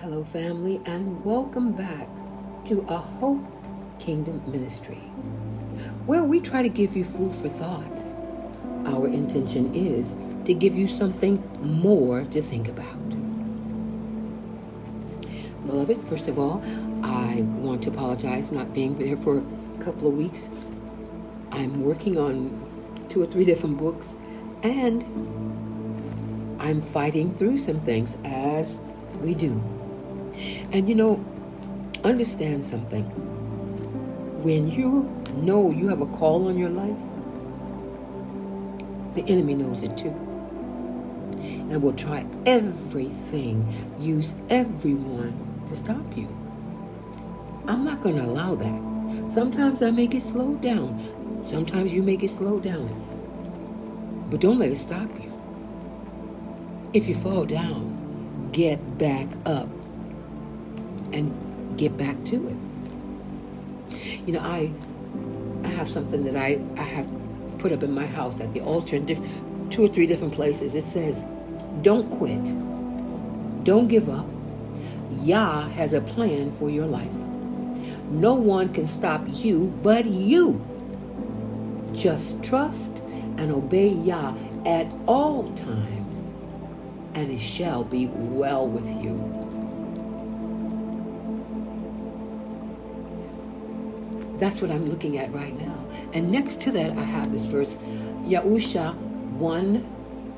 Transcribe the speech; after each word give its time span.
Hello, 0.00 0.22
family, 0.24 0.78
and 0.84 1.24
welcome 1.24 1.72
back 1.72 2.06
to 2.66 2.84
a 2.86 2.98
Hope 2.98 3.42
Kingdom 3.98 4.42
Ministry, 4.46 5.00
where 6.04 6.22
we 6.22 6.38
try 6.38 6.62
to 6.62 6.68
give 6.68 6.94
you 6.94 7.02
food 7.02 7.34
for 7.34 7.48
thought. 7.48 8.04
Our 8.84 9.08
intention 9.08 9.74
is 9.74 10.18
to 10.44 10.52
give 10.52 10.76
you 10.76 10.86
something 10.86 11.42
more 11.62 12.24
to 12.24 12.42
think 12.42 12.68
about. 12.68 13.08
Beloved, 15.66 16.06
first 16.06 16.28
of 16.28 16.38
all, 16.38 16.62
I 17.02 17.40
want 17.56 17.82
to 17.84 17.88
apologize 17.88 18.52
not 18.52 18.74
being 18.74 18.98
there 18.98 19.16
for 19.16 19.38
a 19.38 19.82
couple 19.82 20.08
of 20.08 20.14
weeks. 20.14 20.50
I'm 21.52 21.82
working 21.82 22.18
on 22.18 22.50
two 23.08 23.22
or 23.22 23.26
three 23.26 23.46
different 23.46 23.78
books, 23.78 24.14
and 24.62 25.02
I'm 26.60 26.82
fighting 26.82 27.32
through 27.32 27.56
some 27.56 27.80
things 27.80 28.18
as 28.26 28.78
we 29.22 29.32
do. 29.32 29.58
And 30.76 30.86
you 30.90 30.94
know, 30.94 31.24
understand 32.04 32.66
something. 32.66 33.04
When 34.42 34.70
you 34.70 35.10
know 35.36 35.70
you 35.70 35.88
have 35.88 36.02
a 36.02 36.06
call 36.06 36.48
on 36.48 36.58
your 36.58 36.68
life, 36.68 36.98
the 39.14 39.22
enemy 39.22 39.54
knows 39.54 39.82
it 39.82 39.96
too. 39.96 40.14
And 41.70 41.80
will 41.80 41.94
try 41.94 42.26
everything, 42.44 43.66
use 43.98 44.34
everyone 44.50 45.32
to 45.66 45.74
stop 45.74 46.14
you. 46.14 46.28
I'm 47.66 47.82
not 47.82 48.02
going 48.02 48.16
to 48.16 48.24
allow 48.24 48.54
that. 48.56 49.30
Sometimes 49.32 49.80
I 49.80 49.90
make 49.90 50.14
it 50.14 50.22
slow 50.22 50.56
down. 50.56 51.42
Sometimes 51.48 51.94
you 51.94 52.02
make 52.02 52.22
it 52.22 52.30
slow 52.30 52.60
down. 52.60 52.86
But 54.30 54.40
don't 54.40 54.58
let 54.58 54.68
it 54.68 54.76
stop 54.76 55.08
you. 55.22 55.32
If 56.92 57.08
you 57.08 57.14
fall 57.14 57.46
down, 57.46 58.50
get 58.52 58.98
back 58.98 59.28
up 59.46 59.70
and 61.16 61.78
get 61.78 61.96
back 61.96 62.22
to 62.26 62.48
it. 62.48 62.56
You 64.26 64.34
know, 64.34 64.40
I 64.40 64.70
I 65.64 65.68
have 65.68 65.88
something 65.90 66.24
that 66.24 66.36
I, 66.36 66.60
I 66.76 66.82
have 66.82 67.08
put 67.58 67.72
up 67.72 67.82
in 67.82 67.92
my 67.92 68.06
house 68.06 68.38
at 68.40 68.52
the 68.52 68.60
altar 68.60 68.96
in 68.96 69.06
diff- 69.06 69.20
two 69.70 69.84
or 69.84 69.88
three 69.88 70.06
different 70.06 70.34
places. 70.34 70.74
It 70.74 70.84
says, 70.84 71.24
Don't 71.82 72.08
quit. 72.18 72.44
Don't 73.64 73.88
give 73.88 74.08
up. 74.08 74.26
Yah 75.22 75.68
has 75.70 75.92
a 75.92 76.00
plan 76.00 76.52
for 76.52 76.70
your 76.70 76.86
life. 76.86 77.10
No 78.10 78.34
one 78.34 78.72
can 78.72 78.86
stop 78.86 79.22
you 79.26 79.72
but 79.82 80.04
you. 80.06 80.64
Just 81.92 82.42
trust 82.44 82.98
and 83.38 83.50
obey 83.50 83.88
Yah 83.88 84.34
at 84.64 84.86
all 85.06 85.52
times, 85.54 86.32
and 87.14 87.30
it 87.32 87.40
shall 87.40 87.82
be 87.82 88.06
well 88.06 88.66
with 88.68 88.86
you. 89.02 89.45
That's 94.38 94.60
what 94.60 94.70
I'm 94.70 94.86
looking 94.86 95.18
at 95.18 95.32
right 95.32 95.58
now. 95.58 95.84
And 96.12 96.30
next 96.30 96.60
to 96.62 96.70
that, 96.72 96.90
I 96.92 97.02
have 97.02 97.32
this 97.32 97.46
verse, 97.46 97.76
Yahusha 98.24 98.94
1, 98.94 99.86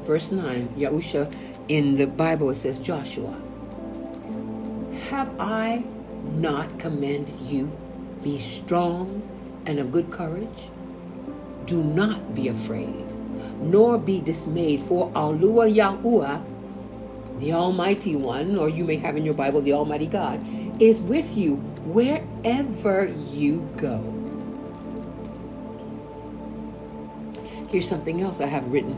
verse 0.03 0.31
9. 0.31 0.69
Yahusha 0.77 1.33
in 1.69 1.97
the 1.97 2.07
Bible, 2.07 2.51
it 2.51 2.57
says, 2.57 2.79
Joshua, 2.79 3.37
have 5.11 5.29
I 5.41 5.85
not 6.35 6.79
commanded 6.79 7.39
you, 7.41 7.71
be 8.23 8.39
strong 8.39 9.23
and 9.67 9.79
of 9.79 9.93
good 9.93 10.11
courage? 10.11 10.71
Do 11.67 11.83
not 11.83 12.35
be 12.35 12.49
afraid, 12.49 13.07
nor 13.61 13.99
be 13.99 14.21
dismayed, 14.21 14.83
for 14.85 15.11
Alua 15.11 15.69
Yahuwah, 15.75 16.43
the 17.41 17.53
Almighty 17.53 18.17
One, 18.17 18.57
or 18.57 18.69
you 18.69 18.85
may 18.85 18.97
have 18.97 19.17
in 19.17 19.25
your 19.25 19.35
Bible 19.35 19.61
the 19.61 19.73
Almighty 19.73 20.07
God, 20.07 20.41
is 20.81 21.01
with 21.01 21.37
you 21.37 21.57
wherever 21.85 23.07
you 23.07 23.69
go. 23.77 24.15
Here's 27.71 27.89
something 27.89 28.23
else 28.23 28.41
I 28.41 28.47
have 28.47 28.71
written 28.73 28.97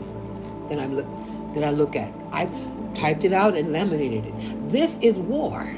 that 0.69 0.79
I'm 0.79 0.95
look 0.95 1.07
that 1.55 1.63
I 1.63 1.71
look 1.71 1.95
at. 1.95 2.13
I 2.31 2.49
typed 2.95 3.25
it 3.25 3.33
out 3.33 3.55
and 3.55 3.71
laminated 3.73 4.25
it. 4.25 4.69
This 4.69 4.97
is 5.01 5.19
war. 5.19 5.75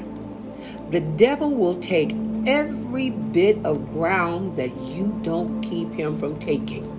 The 0.90 1.00
devil 1.00 1.54
will 1.54 1.80
take 1.80 2.14
every 2.46 3.10
bit 3.10 3.64
of 3.64 3.92
ground 3.92 4.56
that 4.56 4.76
you 4.80 5.18
don't 5.22 5.60
keep 5.62 5.92
him 5.92 6.16
from 6.18 6.38
taking. 6.38 6.90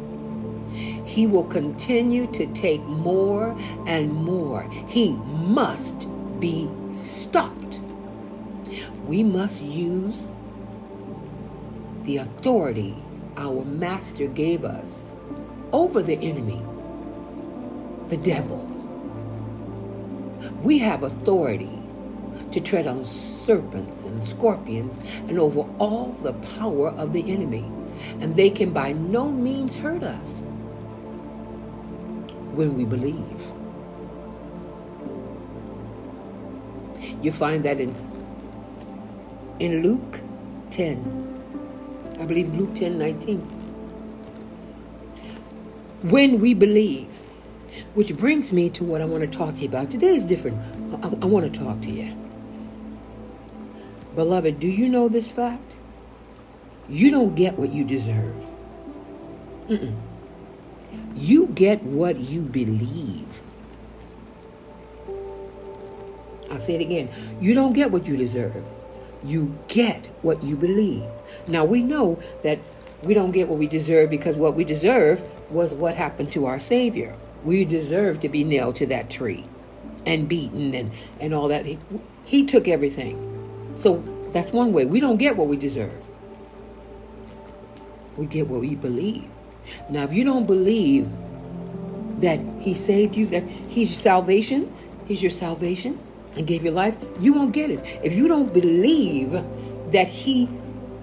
He 1.05 1.27
will 1.27 1.45
continue 1.45 2.27
to 2.33 2.47
take 2.47 2.81
more 2.83 3.57
and 3.87 4.11
more. 4.11 4.63
He 4.87 5.11
must 5.11 6.09
be 6.39 6.69
stopped. 6.91 7.64
We 9.07 9.21
must 9.21 9.61
use 9.61 10.27
the 12.03 12.17
authority 12.17 12.95
our 13.37 13.63
master 13.65 14.27
gave 14.27 14.63
us 14.65 15.03
over 15.71 16.01
the 16.01 16.15
enemy, 16.15 16.61
the 18.09 18.17
devil. 18.17 18.65
We 20.63 20.79
have 20.79 21.03
authority 21.03 21.79
to 22.51 22.59
tread 22.59 22.87
on 22.87 23.05
serpents 23.05 24.03
and 24.03 24.23
scorpions 24.23 24.99
and 25.27 25.37
over 25.37 25.61
all 25.77 26.13
the 26.21 26.33
power 26.57 26.89
of 26.89 27.13
the 27.13 27.31
enemy, 27.31 27.65
and 28.19 28.35
they 28.35 28.49
can 28.49 28.73
by 28.73 28.93
no 28.93 29.29
means 29.29 29.75
hurt 29.75 30.03
us 30.03 30.41
when 32.53 32.75
we 32.75 32.85
believe. 32.85 33.41
You 37.21 37.31
find 37.31 37.63
that 37.65 37.79
in 37.79 37.93
in 39.59 39.81
Luke 39.81 40.19
10. 40.71 42.17
I 42.19 42.25
believe 42.25 42.53
Luke 42.53 42.75
10 42.75 42.97
19. 42.97 43.39
When 46.03 46.39
we 46.39 46.53
believe, 46.53 47.07
which 47.93 48.15
brings 48.15 48.53
me 48.53 48.69
to 48.71 48.83
what 48.83 49.01
I 49.01 49.05
want 49.05 49.29
to 49.29 49.37
talk 49.37 49.55
to 49.55 49.61
you 49.61 49.67
about. 49.67 49.89
Today 49.89 50.15
is 50.15 50.23
different. 50.23 50.57
I, 51.03 51.07
I 51.07 51.25
want 51.25 51.51
to 51.51 51.59
talk 51.59 51.81
to 51.81 51.89
you. 51.89 52.15
Beloved, 54.15 54.59
do 54.59 54.67
you 54.67 54.87
know 54.87 55.07
this 55.09 55.31
fact? 55.31 55.75
You 56.87 57.11
don't 57.11 57.35
get 57.35 57.57
what 57.57 57.73
you 57.73 57.83
deserve. 57.83 58.49
Mm-mm. 59.67 59.95
You 61.15 61.47
get 61.47 61.83
what 61.83 62.19
you 62.19 62.41
believe. 62.43 63.41
I'll 66.51 66.59
say 66.59 66.75
it 66.75 66.81
again. 66.81 67.09
You 67.41 67.53
don't 67.53 67.73
get 67.73 67.91
what 67.91 68.05
you 68.05 68.15
deserve. 68.15 68.63
You 69.25 69.57
get 69.67 70.07
what 70.21 70.43
you 70.43 70.55
believe. 70.55 71.03
Now 71.47 71.65
we 71.65 71.81
know 71.81 72.19
that 72.43 72.59
we 73.01 73.13
don't 73.13 73.31
get 73.31 73.47
what 73.47 73.59
we 73.59 73.67
deserve 73.67 74.09
because 74.09 74.35
what 74.35 74.55
we 74.55 74.63
deserve 74.63 75.23
was 75.49 75.73
what 75.73 75.95
happened 75.95 76.31
to 76.33 76.45
our 76.45 76.59
Savior. 76.59 77.15
We 77.43 77.65
deserve 77.65 78.19
to 78.21 78.29
be 78.29 78.43
nailed 78.43 78.75
to 78.77 78.85
that 78.87 79.09
tree 79.09 79.45
and 80.05 80.27
beaten 80.27 80.73
and, 80.73 80.91
and 81.19 81.33
all 81.33 81.47
that. 81.49 81.65
He, 81.65 81.77
he 82.25 82.45
took 82.45 82.67
everything. 82.67 83.71
So 83.75 84.03
that's 84.31 84.51
one 84.51 84.73
way. 84.73 84.85
We 84.85 84.99
don't 84.99 85.17
get 85.17 85.37
what 85.37 85.47
we 85.47 85.57
deserve. 85.57 85.93
We 88.17 88.25
get 88.25 88.47
what 88.47 88.61
we 88.61 88.75
believe. 88.75 89.29
Now, 89.89 90.03
if 90.03 90.13
you 90.13 90.23
don't 90.23 90.45
believe 90.45 91.09
that 92.21 92.39
He 92.59 92.73
saved 92.73 93.15
you, 93.15 93.25
that 93.27 93.43
He's 93.43 93.91
your 93.91 94.01
salvation, 94.01 94.73
He's 95.05 95.21
your 95.21 95.31
salvation, 95.31 95.99
and 96.35 96.45
gave 96.45 96.63
your 96.63 96.73
life, 96.73 96.95
you 97.19 97.33
won't 97.33 97.53
get 97.53 97.69
it. 97.69 97.79
If 98.03 98.13
you 98.13 98.27
don't 98.27 98.53
believe 98.53 99.31
that 99.91 100.07
He 100.07 100.49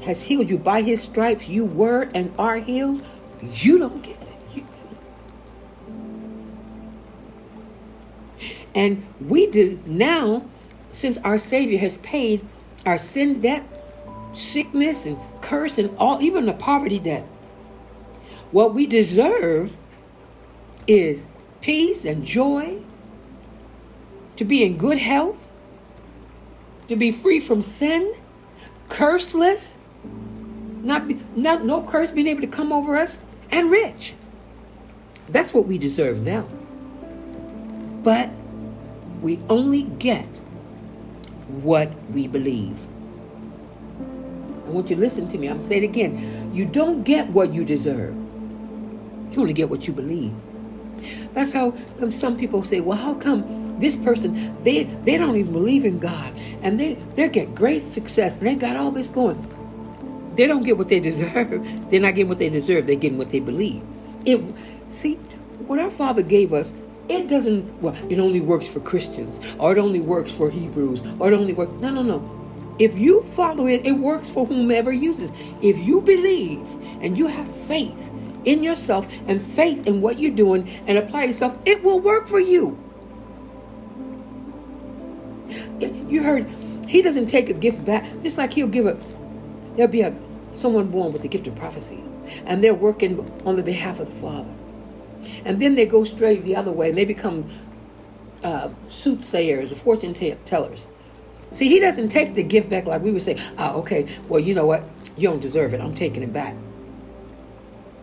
has 0.03 0.23
healed 0.23 0.51
you 0.51 0.59
by 0.59 0.83
His 0.83 1.03
stripes, 1.03 1.49
you 1.49 1.65
were 1.65 2.09
and 2.15 2.33
are 2.39 2.57
healed, 2.57 3.03
you 3.41 3.79
don't 3.79 4.03
get 4.03 4.17
it. 4.17 4.65
And 8.75 9.07
we 9.21 9.47
do 9.47 9.79
now, 9.85 10.45
since 10.93 11.19
our 11.19 11.39
Savior 11.39 11.79
has 11.79 11.99
paid 11.99 12.47
our 12.87 12.99
sin 12.99 13.41
debt, 13.41 13.65
sickness 14.35 15.07
and 15.07 15.19
curse 15.41 15.79
and 15.79 15.95
all, 15.99 16.23
even 16.23 16.47
the 16.47 16.53
poverty 16.53 16.99
debt. 16.99 17.25
What 18.51 18.75
we 18.75 18.87
deserve 18.87 19.77
is 20.87 21.27
peace 21.61 22.05
and 22.05 22.25
joy, 22.25 22.83
to 24.43 24.49
be 24.49 24.65
in 24.65 24.77
good 24.77 24.99
health, 24.99 25.39
to 26.89 26.97
be 26.97 27.13
free 27.13 27.39
from 27.39 27.63
sin, 27.63 28.13
curseless, 28.89 29.75
not, 30.83 31.07
be, 31.07 31.21
not 31.37 31.65
no 31.65 31.81
curse 31.85 32.11
being 32.11 32.27
able 32.27 32.41
to 32.41 32.49
come 32.49 32.73
over 32.73 32.97
us, 32.97 33.21
and 33.53 33.71
rich. 33.71 34.15
That's 35.29 35.55
what 35.55 35.69
we 35.69 35.79
deserve 35.79 36.23
now. 36.23 36.49
But 38.03 38.31
we 39.21 39.39
only 39.49 39.83
get 39.83 40.27
what 41.47 41.93
we 42.11 42.27
believe. 42.27 42.77
I 44.67 44.71
want 44.71 44.91
you 44.91 44.97
to 44.97 45.01
listen 45.01 45.29
to 45.29 45.39
me. 45.39 45.47
I'm 45.47 45.63
saying 45.63 45.85
it 45.85 45.87
again. 45.87 46.51
You 46.53 46.65
don't 46.65 47.05
get 47.05 47.29
what 47.29 47.55
you 47.55 47.65
deserve. 47.65 48.17
You 49.31 49.39
only 49.39 49.53
get 49.53 49.71
what 49.71 49.87
you 49.87 49.93
believe. 49.93 50.35
That's 51.33 51.53
how 51.53 51.77
some 52.11 52.37
people 52.37 52.65
say, 52.65 52.81
well, 52.81 52.99
how 52.99 53.15
come 53.15 53.62
this 53.83 53.97
person, 53.97 54.57
they 54.65 54.85
they 54.85 55.19
don't 55.19 55.37
even 55.37 55.53
believe 55.53 55.85
in 55.85 55.99
God, 55.99 56.33
and 56.63 56.81
they 56.81 56.95
they 57.17 57.29
get 57.29 57.55
great 57.55 57.83
success, 57.83 58.39
and 58.39 58.47
they 58.47 58.55
got 58.55 58.77
all 58.77 58.91
this 58.91 59.09
going. 59.09 59.47
They 60.37 60.47
don't 60.47 60.63
get 60.63 60.79
what 60.79 60.89
they 60.89 61.01
deserve. 61.11 61.67
They're 61.91 62.01
not 62.01 62.15
getting 62.15 62.29
what 62.29 62.39
they 62.39 62.49
deserve. 62.49 62.87
They're 62.87 62.97
getting 62.97 63.19
what 63.19 63.31
they 63.31 63.41
believe. 63.41 63.83
It 64.25 64.41
see 64.89 65.15
what 65.67 65.79
our 65.79 65.91
Father 65.91 66.23
gave 66.23 66.53
us. 66.53 66.73
It 67.09 67.29
doesn't. 67.29 67.83
Well, 67.83 67.97
it 68.09 68.19
only 68.19 68.41
works 68.41 68.69
for 68.69 68.81
Christians, 68.81 69.39
or 69.59 69.73
it 69.73 69.79
only 69.79 70.01
works 70.01 70.33
for 70.33 70.51
Hebrews, 70.51 71.03
or 71.19 71.33
it 71.33 71.35
only 71.35 71.53
works. 71.53 71.73
No, 71.81 71.91
no, 71.91 72.03
no. 72.03 72.39
If 72.79 72.97
you 72.97 73.23
follow 73.23 73.67
it, 73.67 73.85
it 73.85 73.93
works 73.93 74.31
for 74.31 74.47
whomever 74.47 74.93
uses. 74.93 75.31
If 75.61 75.79
you 75.79 76.01
believe 76.01 76.67
and 77.03 77.19
you 77.19 77.27
have 77.27 77.47
faith 77.47 78.11
in 78.45 78.63
yourself 78.63 79.07
and 79.29 79.43
faith 79.43 79.87
in 79.87 80.01
what 80.01 80.19
you're 80.19 80.35
doing 80.35 80.69
and 80.87 80.99
apply 80.99 81.25
yourself, 81.25 81.57
it 81.67 81.83
will 81.83 82.01
work 82.01 82.27
for 82.27 82.41
you. 82.41 82.82
You 85.83 86.23
heard, 86.23 86.47
he 86.89 87.03
doesn't 87.03 87.27
take 87.27 87.49
a 87.49 87.55
gift 87.55 87.85
back, 87.85 88.05
just 88.23 88.39
like 88.39 88.55
he'll 88.55 88.67
give 88.67 88.87
a, 88.87 88.97
there'll 89.77 89.91
be 89.91 90.03
a 90.03 90.15
someone 90.53 90.89
born 90.89 91.13
with 91.13 91.23
the 91.23 91.29
gift 91.29 91.47
of 91.47 91.57
prophecy, 91.57 92.03
and 92.45 92.63
they're 92.63 92.75
working 92.75 93.19
on 93.47 93.57
the 93.57 93.63
behalf 93.63 94.01
of 94.01 94.07
the 94.07 94.21
Father. 94.21 94.51
And 95.45 95.61
then 95.61 95.75
they 95.75 95.87
go 95.87 96.05
straight 96.05 96.45
the 96.45 96.57
other 96.57 96.73
way, 96.73 96.91
and 96.91 96.99
they 96.99 97.05
become 97.05 97.49
uh, 98.43 98.69
soothsayers 98.89 99.73
or 99.73 99.77
fortune 99.77 100.15
tellers. 100.45 100.87
See, 101.53 101.69
he 101.69 101.81
doesn't 101.81 102.09
take 102.09 102.35
the 102.35 102.43
gift 102.43 102.71
back 102.71 102.87
like 102.87 103.03
we 103.03 103.13
would 103.13 103.23
say, 103.23 103.39
oh, 103.59 103.81
okay, 103.81 104.07
well, 104.29 104.41
you 104.41 104.55
know 104.55 104.67
what? 104.67 104.85
You 105.17 105.29
don't 105.29 105.41
deserve 105.41 105.75
it. 105.75 105.81
I'm 105.81 105.95
taking 105.95 106.23
it 106.23 106.33
back. 106.33 106.57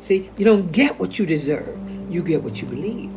See, 0.02 0.30
you 0.38 0.46
don't 0.46 0.72
get 0.72 1.00
what 1.00 1.20
you 1.20 1.26
deserve. 1.26 1.78
You 2.10 2.24
get 2.24 2.44
what 2.44 2.62
you 2.62 2.68
believe. 2.68 3.12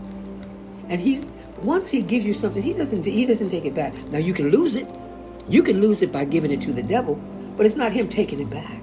And 0.88 1.00
he's 1.00 1.22
once 1.64 1.90
he 1.90 2.02
gives 2.02 2.24
you 2.24 2.34
something, 2.34 2.62
he 2.62 2.72
doesn't 2.72 3.04
he 3.04 3.26
doesn't 3.26 3.48
take 3.48 3.64
it 3.64 3.74
back. 3.74 3.94
Now 4.08 4.18
you 4.18 4.34
can 4.34 4.48
lose 4.50 4.74
it. 4.74 4.88
You 5.48 5.62
can 5.62 5.80
lose 5.80 6.02
it 6.02 6.12
by 6.12 6.24
giving 6.24 6.50
it 6.50 6.60
to 6.62 6.72
the 6.72 6.82
devil, 6.82 7.16
but 7.56 7.66
it's 7.66 7.76
not 7.76 7.92
him 7.92 8.08
taking 8.08 8.40
it 8.40 8.50
back. 8.50 8.80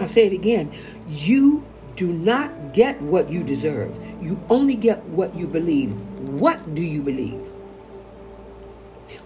I 0.00 0.06
say 0.06 0.26
it 0.26 0.32
again. 0.32 0.72
You 1.08 1.64
do 1.96 2.12
not 2.12 2.72
get 2.72 3.00
what 3.00 3.30
you 3.30 3.42
deserve. 3.42 3.98
You 4.22 4.40
only 4.48 4.74
get 4.74 5.02
what 5.04 5.34
you 5.34 5.46
believe. 5.46 5.92
What 6.20 6.74
do 6.74 6.82
you 6.82 7.02
believe? 7.02 7.40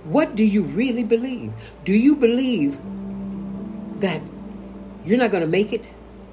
What 0.05 0.35
do 0.35 0.45
you 0.45 0.63
really 0.63 1.05
believe? 1.05 1.53
Do 1.85 1.93
you 1.93 2.17
believe 2.17 2.79
that 4.01 4.21
you're 5.05 5.19
not 5.19 5.31
going 5.31 5.43
to 5.43 5.49
make 5.49 5.73
it? 5.73 5.89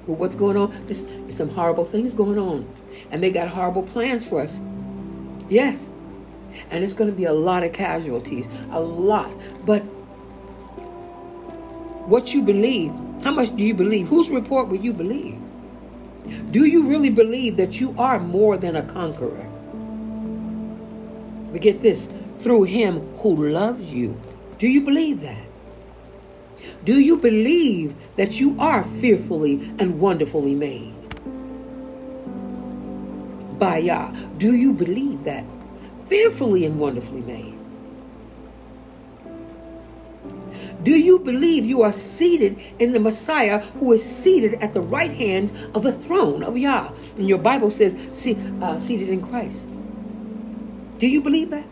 with 0.06 0.18
what's 0.18 0.34
going 0.34 0.56
on. 0.56 0.70
There's 0.86 1.04
some 1.34 1.48
horrible 1.50 1.84
things 1.84 2.14
going 2.14 2.38
on. 2.38 2.68
And 3.10 3.22
they 3.22 3.30
got 3.30 3.48
horrible 3.48 3.82
plans 3.82 4.26
for 4.26 4.40
us. 4.40 4.60
Yes. 5.54 5.88
And 6.72 6.82
it's 6.82 6.94
going 6.94 7.08
to 7.08 7.16
be 7.16 7.26
a 7.26 7.32
lot 7.32 7.62
of 7.62 7.72
casualties. 7.72 8.48
A 8.72 8.80
lot. 8.80 9.30
But 9.64 9.82
what 12.10 12.34
you 12.34 12.42
believe, 12.42 12.92
how 13.22 13.30
much 13.30 13.54
do 13.54 13.62
you 13.62 13.72
believe? 13.72 14.08
Whose 14.08 14.30
report 14.30 14.66
will 14.66 14.80
you 14.80 14.92
believe? 14.92 15.38
Do 16.50 16.64
you 16.64 16.88
really 16.88 17.10
believe 17.10 17.56
that 17.58 17.78
you 17.80 17.94
are 17.96 18.18
more 18.18 18.56
than 18.56 18.74
a 18.74 18.82
conqueror? 18.82 19.46
But 21.52 21.60
get 21.60 21.82
this 21.82 22.08
through 22.40 22.64
him 22.64 23.00
who 23.18 23.48
loves 23.50 23.94
you. 23.94 24.20
Do 24.58 24.66
you 24.66 24.80
believe 24.80 25.20
that? 25.20 25.46
Do 26.84 26.98
you 26.98 27.16
believe 27.16 27.94
that 28.16 28.40
you 28.40 28.56
are 28.58 28.82
fearfully 28.82 29.70
and 29.78 30.00
wonderfully 30.00 30.54
made? 30.54 30.93
Yah. 33.72 34.10
Do 34.38 34.54
you 34.54 34.72
believe 34.72 35.24
that? 35.24 35.44
Fearfully 36.08 36.64
and 36.64 36.78
wonderfully 36.78 37.22
made. 37.22 37.54
Do 40.82 40.92
you 40.92 41.18
believe 41.18 41.64
you 41.64 41.82
are 41.82 41.92
seated 41.92 42.60
in 42.78 42.92
the 42.92 43.00
Messiah 43.00 43.60
who 43.80 43.92
is 43.92 44.04
seated 44.04 44.54
at 44.62 44.74
the 44.74 44.82
right 44.82 45.10
hand 45.10 45.50
of 45.74 45.82
the 45.82 45.92
throne 45.92 46.42
of 46.42 46.58
Yah? 46.58 46.92
And 47.16 47.26
your 47.26 47.38
Bible 47.38 47.70
says, 47.70 47.96
see, 48.12 48.36
uh, 48.60 48.78
seated 48.78 49.08
in 49.08 49.22
Christ. 49.22 49.66
Do 50.98 51.06
you 51.06 51.22
believe 51.22 51.50
that? 51.50 51.64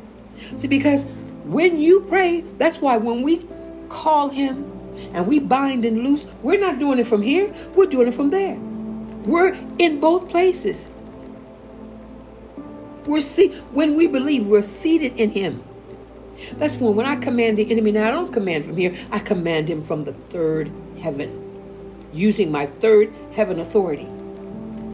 See, 0.56 0.66
because 0.66 1.04
when 1.44 1.78
you 1.78 2.00
pray, 2.02 2.40
that's 2.56 2.80
why 2.80 2.96
when 2.96 3.22
we 3.22 3.46
call 3.90 4.30
him 4.30 4.70
and 5.12 5.26
we 5.26 5.38
bind 5.38 5.84
and 5.84 6.02
loose, 6.02 6.24
we're 6.42 6.60
not 6.60 6.78
doing 6.78 6.98
it 6.98 7.06
from 7.06 7.20
here, 7.22 7.52
we're 7.74 7.86
doing 7.86 8.08
it 8.08 8.14
from 8.14 8.30
there. 8.30 8.56
We're 9.24 9.54
in 9.78 10.00
both 10.00 10.28
places. 10.30 10.88
We're 13.06 13.20
see 13.20 13.48
when 13.72 13.96
we 13.96 14.06
believe 14.06 14.46
we're 14.46 14.62
seated 14.62 15.18
in 15.18 15.30
him. 15.30 15.62
That's 16.54 16.76
when 16.76 16.94
when 16.96 17.06
I 17.06 17.16
command 17.16 17.58
the 17.58 17.70
enemy, 17.70 17.92
now 17.92 18.08
I 18.08 18.10
don't 18.10 18.32
command 18.32 18.64
from 18.64 18.76
here, 18.76 18.96
I 19.10 19.18
command 19.18 19.68
him 19.68 19.84
from 19.84 20.04
the 20.04 20.12
third 20.12 20.70
heaven. 21.00 21.38
Using 22.12 22.50
my 22.50 22.66
third 22.66 23.12
heaven 23.32 23.58
authority. 23.58 24.08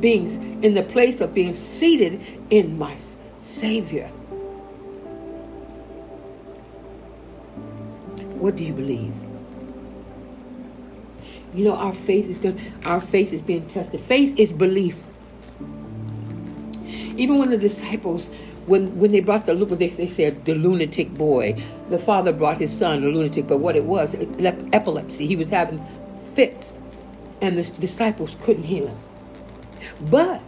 Being 0.01 0.63
in 0.63 0.75
the 0.75 0.83
place 0.83 1.21
of 1.21 1.35
being 1.35 1.53
seated 1.55 2.21
in 2.51 2.79
my 2.79 2.97
Savior. 3.41 4.09
What 8.39 8.55
do 8.55 8.65
you 8.65 8.73
believe? 8.73 9.13
You 11.55 11.65
know, 11.65 11.75
our 11.75 11.93
faith 11.93 12.29
is 12.29 12.39
going 12.39 12.61
our 12.85 13.01
faith 13.01 13.33
is 13.33 13.43
being 13.43 13.67
tested. 13.67 14.01
Faith 14.01 14.39
is 14.39 14.53
belief. 14.53 15.03
Even 17.19 17.39
when 17.39 17.51
the 17.51 17.59
disciples, 17.59 18.29
when 18.67 18.97
when 18.99 19.11
they 19.11 19.21
brought 19.21 19.45
the 19.45 19.55
they, 19.55 19.89
they 19.89 20.07
said 20.07 20.45
the 20.45 20.55
lunatic 20.55 21.13
boy, 21.15 21.61
the 21.91 21.99
father 21.99 22.33
brought 22.33 22.59
his 22.59 22.73
son, 22.73 23.03
the 23.03 23.09
lunatic, 23.09 23.49
but 23.49 23.59
what 23.59 23.75
it 23.75 23.85
was, 23.85 24.15
epilepsy. 24.73 25.27
He 25.27 25.35
was 25.35 25.49
having 25.49 25.85
fits, 26.35 26.75
and 27.43 27.59
the 27.59 27.65
disciples 27.81 28.37
couldn't 28.43 28.65
heal 28.65 28.87
him. 28.87 28.99
But 30.03 30.41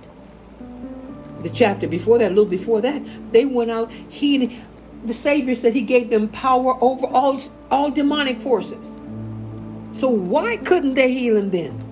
the 1.43 1.51
chapter 1.51 1.89
before 1.89 2.19
that, 2.19 2.29
a 2.29 2.35
little 2.35 2.45
before 2.45 2.81
that, 2.83 3.03
they 3.33 3.47
went 3.47 3.73
out 3.73 3.91
healing. 4.09 4.65
The 5.05 5.15
Savior 5.15 5.57
said 5.57 5.73
He 5.73 5.83
gave 5.83 6.11
them 6.11 6.29
power 6.29 6.79
over 6.81 7.07
all 7.07 7.41
all 7.71 7.91
demonic 7.91 8.39
forces. 8.41 8.97
So 9.93 10.09
why 10.09 10.57
couldn't 10.59 10.95
they 10.95 11.13
heal 11.13 11.37
him 11.37 11.51
then? 11.51 11.85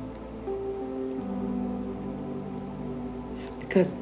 Because 3.59 3.93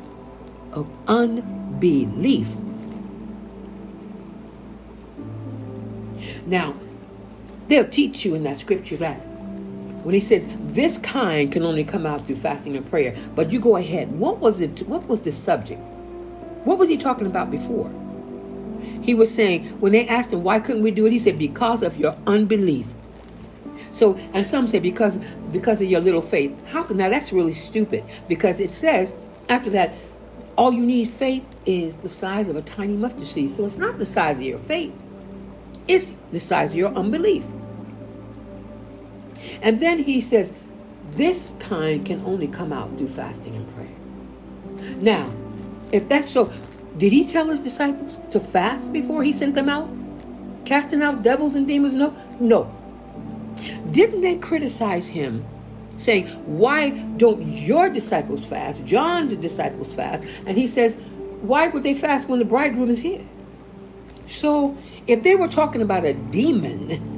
of 0.77 0.87
unbelief. 1.09 2.49
Now, 6.47 6.75
they'll 7.69 7.89
teach 7.89 8.25
you 8.25 8.35
in 8.35 8.45
that 8.45 8.59
scripture 8.59 8.97
that 8.99 9.17
when 10.05 10.15
he 10.15 10.21
says 10.21 10.47
this 10.69 10.99
kind 10.99 11.51
can 11.51 11.65
only 11.65 11.83
come 11.83 12.07
out 12.07 12.27
through 12.27 12.37
fasting 12.37 12.77
and 12.77 12.89
prayer, 12.89 13.17
but 13.35 13.51
you 13.51 13.59
go 13.59 13.77
ahead. 13.77 14.13
What 14.13 14.39
was 14.39 14.61
it? 14.61 14.87
What 14.87 15.05
was 15.09 15.23
the 15.23 15.33
subject? 15.33 15.81
What 16.65 16.79
was 16.79 16.89
he 16.89 16.97
talking 16.97 17.27
about 17.27 17.51
before? 17.51 17.91
He 19.03 19.15
was 19.15 19.35
saying 19.35 19.67
when 19.81 19.93
they 19.93 20.07
asked 20.07 20.33
him 20.33 20.45
why 20.45 20.61
couldn't 20.61 20.85
we 20.85 20.93
do 20.93 21.07
it, 21.07 21.13
he 21.13 21.19
said 21.19 21.39
because 21.39 21.83
of 21.83 21.97
your 21.97 22.17
unbelief. 22.27 22.87
So, 23.91 24.17
and 24.33 24.47
some 24.47 24.69
say 24.69 24.79
because 24.79 25.19
because 25.51 25.81
of 25.81 25.89
your 25.89 26.01
little 26.01 26.23
faith. 26.23 26.55
How 26.67 26.85
now 26.85 27.09
that's 27.09 27.33
really 27.33 27.53
stupid 27.53 28.05
because 28.29 28.61
it 28.61 28.73
says 28.73 29.13
after 29.49 29.71
that, 29.71 29.93
all 30.57 30.73
you 30.73 30.85
need 30.85 31.11
faith 31.11 31.47
is 31.65 31.97
the 31.99 32.09
size 32.09 32.49
of 32.49 32.57
a 32.57 32.63
tiny 32.63 32.97
mustard 32.97 33.27
seed. 33.27 33.51
So 33.51 33.67
it's 33.67 33.77
not 33.77 33.99
the 33.99 34.07
size 34.07 34.39
of 34.39 34.45
your 34.45 34.59
faith; 34.59 34.93
it's 35.89 36.13
the 36.33 36.41
size 36.41 36.73
of 36.73 36.77
your 36.77 36.95
unbelief. 36.95 37.47
And 39.63 39.81
then 39.81 39.99
he 39.99 40.21
says, 40.21 40.53
this 41.13 41.55
kind 41.59 42.05
can 42.05 42.23
only 42.27 42.49
come 42.49 42.73
out 42.73 42.97
through 42.99 43.09
fasting 43.09 43.57
and 43.57 43.75
prayer. 43.75 44.97
Now, 45.01 45.33
if 45.93 46.09
that's 46.09 46.31
so, 46.31 46.53
did 46.99 47.13
he 47.13 47.27
tell 47.27 47.47
his 47.47 47.61
disciples 47.61 48.19
to 48.33 48.41
fast 48.41 48.93
before 48.93 49.23
he 49.23 49.33
sent 49.33 49.55
them 49.55 49.69
out? 49.69 49.89
Casting 50.65 51.03
out 51.03 51.23
devils 51.23 51.55
and 51.55 51.67
demons? 51.67 51.95
No, 51.95 52.15
no. 52.41 52.73
Didn't 53.93 54.21
they 54.21 54.37
criticize 54.37 55.07
him? 55.07 55.45
Saying, 55.99 56.27
Why 56.47 56.91
don't 56.91 57.47
your 57.47 57.89
disciples 57.89 58.47
fast? 58.47 58.85
John's 58.85 59.35
disciples 59.37 59.93
fast. 59.93 60.25
And 60.47 60.57
he 60.57 60.67
says, 60.67 60.97
Why 61.43 61.69
would 61.69 61.83
they 61.83 61.95
fast 61.95 62.29
when 62.29 62.39
the 62.39 62.45
bridegroom 62.45 62.91
is 62.91 63.03
here? 63.03 63.25
So, 64.27 64.77
if 65.07 65.23
they 65.23 65.37
were 65.37 65.49
talking 65.49 65.83
about 65.83 66.05
a 66.05 66.15
demon, 66.15 67.15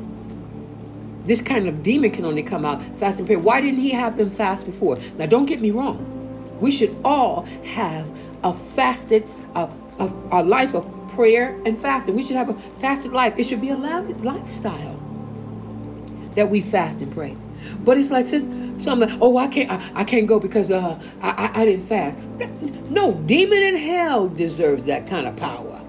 this 1.24 1.40
kind 1.40 1.68
of 1.68 1.82
demon 1.82 2.10
can 2.10 2.24
only 2.24 2.42
come 2.42 2.64
out 2.64 2.82
fast 2.98 3.18
and 3.18 3.26
pray. 3.26 3.36
Why 3.36 3.60
didn't 3.60 3.80
he 3.80 3.90
have 3.90 4.16
them 4.16 4.30
fast 4.30 4.66
before? 4.66 4.98
Now, 5.16 5.26
don't 5.26 5.46
get 5.46 5.60
me 5.60 5.70
wrong. 5.70 6.14
We 6.60 6.70
should 6.70 6.96
all 7.04 7.42
have 7.64 8.10
a 8.42 8.52
fasted, 8.52 9.26
a, 9.54 9.68
a, 9.98 10.12
a 10.32 10.42
life 10.42 10.74
of 10.74 10.86
prayer 11.10 11.60
and 11.64 11.78
fasting. 11.78 12.14
We 12.14 12.22
should 12.22 12.36
have 12.36 12.48
a 12.48 12.54
fasted 12.80 13.12
life. 13.12 13.38
It 13.38 13.44
should 13.44 13.60
be 13.60 13.70
a 13.70 13.76
lifestyle 13.76 15.00
that 16.34 16.50
we 16.50 16.60
fast 16.60 17.00
and 17.00 17.12
pray. 17.12 17.36
But 17.84 17.98
it's 17.98 18.10
like 18.10 18.26
some 18.26 19.18
oh 19.20 19.36
I 19.36 19.48
can't 19.48 19.70
I, 19.70 19.90
I 19.94 20.04
can't 20.04 20.26
go 20.26 20.38
because 20.38 20.70
uh 20.70 20.98
I, 21.20 21.30
I, 21.30 21.62
I 21.62 21.64
didn't 21.64 21.84
fast. 21.84 22.18
No 22.90 23.14
demon 23.14 23.62
in 23.62 23.76
hell 23.76 24.28
deserves 24.28 24.86
that 24.86 25.06
kind 25.06 25.26
of 25.26 25.36
power. 25.36 25.80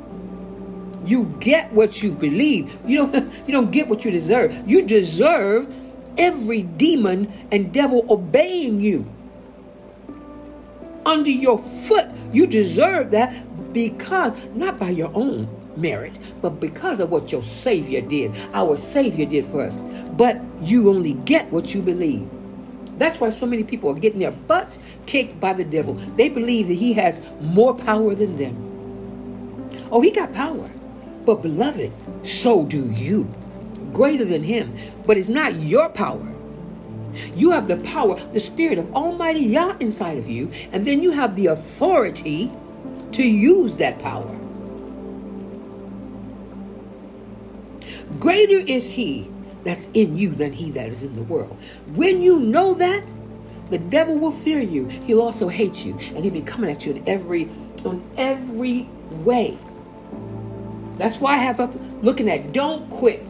You 1.05 1.33
get 1.39 1.71
what 1.73 2.03
you 2.03 2.11
believe. 2.11 2.77
You 2.85 2.97
don't 2.97 3.13
you 3.47 3.53
don't 3.53 3.71
get 3.71 3.87
what 3.87 4.05
you 4.05 4.11
deserve. 4.11 4.69
You 4.69 4.81
deserve 4.83 5.73
every 6.17 6.63
demon 6.63 7.31
and 7.51 7.73
devil 7.73 8.05
obeying 8.09 8.81
you. 8.81 9.09
Under 11.05 11.31
your 11.31 11.57
foot, 11.57 12.07
you 12.33 12.45
deserve 12.45 13.11
that 13.11 13.73
because 13.73 14.33
not 14.53 14.77
by 14.77 14.89
your 14.89 15.11
own 15.15 15.58
merit, 15.79 16.17
but 16.41 16.59
because 16.59 16.99
of 16.99 17.09
what 17.09 17.31
your 17.31 17.43
Savior 17.43 18.01
did. 18.01 18.35
Our 18.53 18.77
Savior 18.77 19.25
did 19.25 19.45
for 19.45 19.61
us. 19.61 19.77
But 20.17 20.39
you 20.61 20.89
only 20.89 21.13
get 21.13 21.51
what 21.51 21.73
you 21.73 21.81
believe. 21.81 22.29
That's 22.97 23.19
why 23.19 23.29
so 23.29 23.45
many 23.45 23.63
people 23.63 23.89
are 23.89 23.99
getting 23.99 24.19
their 24.19 24.31
butts 24.31 24.77
kicked 25.05 25.39
by 25.39 25.53
the 25.53 25.63
devil. 25.63 25.93
They 26.17 26.29
believe 26.29 26.67
that 26.67 26.73
he 26.73 26.93
has 26.93 27.21
more 27.39 27.73
power 27.73 28.13
than 28.13 28.37
them. 28.37 29.89
Oh, 29.91 30.01
he 30.01 30.11
got 30.11 30.33
power. 30.33 30.69
But 31.25 31.41
beloved, 31.41 31.91
so 32.23 32.65
do 32.65 32.89
you. 32.91 33.31
Greater 33.93 34.25
than 34.25 34.43
him. 34.43 34.75
But 35.05 35.17
it's 35.17 35.29
not 35.29 35.55
your 35.55 35.89
power. 35.89 36.27
You 37.35 37.51
have 37.51 37.67
the 37.67 37.77
power, 37.77 38.19
the 38.33 38.39
spirit 38.39 38.77
of 38.77 38.93
Almighty 38.93 39.41
Yah 39.41 39.75
inside 39.79 40.17
of 40.17 40.29
you, 40.29 40.51
and 40.71 40.85
then 40.85 41.01
you 41.01 41.11
have 41.11 41.35
the 41.35 41.47
authority 41.47 42.51
to 43.13 43.23
use 43.23 43.77
that 43.77 43.99
power. 43.99 44.35
Greater 48.17 48.57
is 48.57 48.91
he 48.91 49.29
that's 49.63 49.87
in 49.93 50.17
you 50.17 50.29
than 50.29 50.53
he 50.53 50.71
that 50.71 50.91
is 50.91 51.03
in 51.03 51.15
the 51.15 51.23
world. 51.23 51.55
When 51.93 52.21
you 52.21 52.39
know 52.39 52.73
that, 52.73 53.03
the 53.69 53.77
devil 53.77 54.17
will 54.17 54.31
fear 54.31 54.59
you. 54.59 54.87
He'll 54.87 55.21
also 55.21 55.47
hate 55.47 55.85
you, 55.85 55.93
and 56.15 56.23
he'll 56.23 56.33
be 56.33 56.41
coming 56.41 56.71
at 56.71 56.85
you 56.85 56.93
in 56.93 57.07
every 57.07 57.49
on 57.85 58.03
every 58.17 58.89
way. 59.11 59.57
That's 60.97 61.19
why 61.19 61.33
I 61.33 61.37
have 61.37 61.59
up 61.59 61.73
looking 62.01 62.29
at 62.29 62.51
don't 62.51 62.89
quit. 62.89 63.25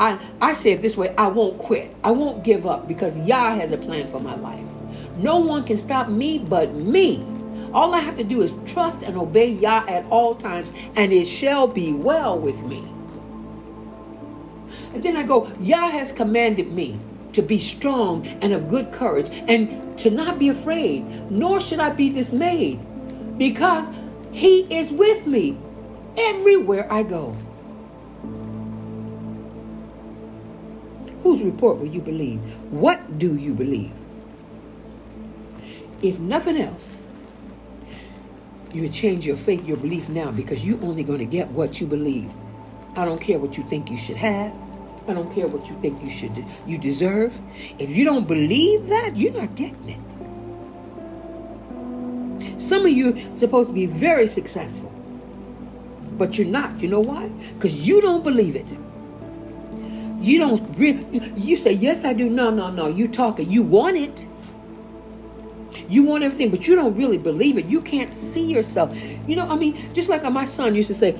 I, 0.00 0.18
I 0.40 0.54
say 0.54 0.72
it 0.72 0.82
this 0.82 0.96
way, 0.96 1.14
I 1.16 1.26
won't 1.26 1.58
quit. 1.58 1.94
I 2.02 2.10
won't 2.10 2.42
give 2.42 2.66
up 2.66 2.88
because 2.88 3.16
Yah 3.18 3.54
has 3.54 3.72
a 3.72 3.76
plan 3.76 4.06
for 4.06 4.20
my 4.20 4.34
life. 4.36 4.64
No 5.18 5.38
one 5.38 5.64
can 5.64 5.76
stop 5.76 6.08
me 6.08 6.38
but 6.38 6.74
me. 6.74 7.24
All 7.74 7.94
I 7.94 8.00
have 8.00 8.16
to 8.16 8.24
do 8.24 8.42
is 8.42 8.52
trust 8.66 9.02
and 9.02 9.16
obey 9.16 9.50
Yah 9.50 9.84
at 9.88 10.04
all 10.06 10.34
times, 10.34 10.72
and 10.96 11.12
it 11.12 11.26
shall 11.26 11.66
be 11.66 11.92
well 11.92 12.38
with 12.38 12.62
me. 12.62 12.91
And 14.94 15.02
then 15.02 15.16
I 15.16 15.22
go, 15.22 15.50
Yah 15.58 15.90
has 15.90 16.12
commanded 16.12 16.72
me 16.72 16.98
to 17.32 17.42
be 17.42 17.58
strong 17.58 18.26
and 18.26 18.52
of 18.52 18.68
good 18.68 18.92
courage 18.92 19.28
and 19.48 19.98
to 19.98 20.10
not 20.10 20.38
be 20.38 20.48
afraid, 20.48 21.30
nor 21.30 21.60
should 21.60 21.80
I 21.80 21.90
be 21.90 22.10
dismayed, 22.10 22.78
because 23.38 23.88
He 24.32 24.60
is 24.74 24.92
with 24.92 25.26
me 25.26 25.56
everywhere 26.16 26.92
I 26.92 27.02
go. 27.02 27.36
Whose 31.22 31.42
report 31.42 31.78
will 31.78 31.86
you 31.86 32.00
believe? 32.00 32.40
What 32.70 33.18
do 33.18 33.36
you 33.36 33.54
believe? 33.54 33.92
If 36.02 36.18
nothing 36.18 36.60
else, 36.60 36.98
you 38.72 38.88
change 38.88 39.26
your 39.26 39.36
faith, 39.36 39.64
your 39.64 39.76
belief 39.76 40.08
now 40.08 40.30
because 40.30 40.64
you're 40.64 40.82
only 40.82 41.04
going 41.04 41.20
to 41.20 41.24
get 41.24 41.48
what 41.48 41.80
you 41.80 41.86
believe. 41.86 42.32
I 42.96 43.04
don't 43.04 43.20
care 43.20 43.38
what 43.38 43.56
you 43.56 43.64
think 43.64 43.90
you 43.90 43.98
should 43.98 44.16
have. 44.16 44.52
I 45.08 45.14
don't 45.14 45.32
care 45.34 45.48
what 45.48 45.68
you 45.68 45.76
think 45.80 46.02
you 46.02 46.10
should 46.10 46.44
you 46.66 46.78
deserve. 46.78 47.40
If 47.78 47.90
you 47.90 48.04
don't 48.04 48.26
believe 48.28 48.88
that, 48.88 49.16
you're 49.16 49.32
not 49.32 49.54
getting 49.56 49.88
it. 49.88 49.98
Some 52.60 52.86
of 52.86 52.92
you 52.92 53.18
supposed 53.34 53.68
to 53.68 53.74
be 53.74 53.86
very 53.86 54.28
successful, 54.28 54.92
but 56.16 56.38
you're 56.38 56.46
not. 56.46 56.80
You 56.80 56.88
know 56.88 57.00
why? 57.00 57.28
Because 57.54 57.86
you 57.86 58.00
don't 58.00 58.22
believe 58.22 58.54
it. 58.56 58.66
You 60.20 60.38
don't. 60.38 60.78
You 61.36 61.56
say 61.56 61.72
yes, 61.72 62.04
I 62.04 62.12
do. 62.12 62.28
No, 62.28 62.50
no, 62.50 62.70
no. 62.70 62.86
You 62.86 63.08
talking. 63.08 63.50
You 63.50 63.64
want 63.64 63.96
it. 63.96 64.26
You 65.88 66.04
want 66.04 66.22
everything, 66.22 66.50
but 66.50 66.68
you 66.68 66.76
don't 66.76 66.96
really 66.96 67.18
believe 67.18 67.58
it. 67.58 67.66
You 67.66 67.80
can't 67.80 68.14
see 68.14 68.44
yourself. 68.44 68.96
You 69.26 69.36
know, 69.36 69.48
I 69.48 69.56
mean, 69.56 69.92
just 69.94 70.08
like 70.08 70.22
my 70.30 70.44
son 70.44 70.74
used 70.74 70.88
to 70.88 70.94
say, 70.94 71.18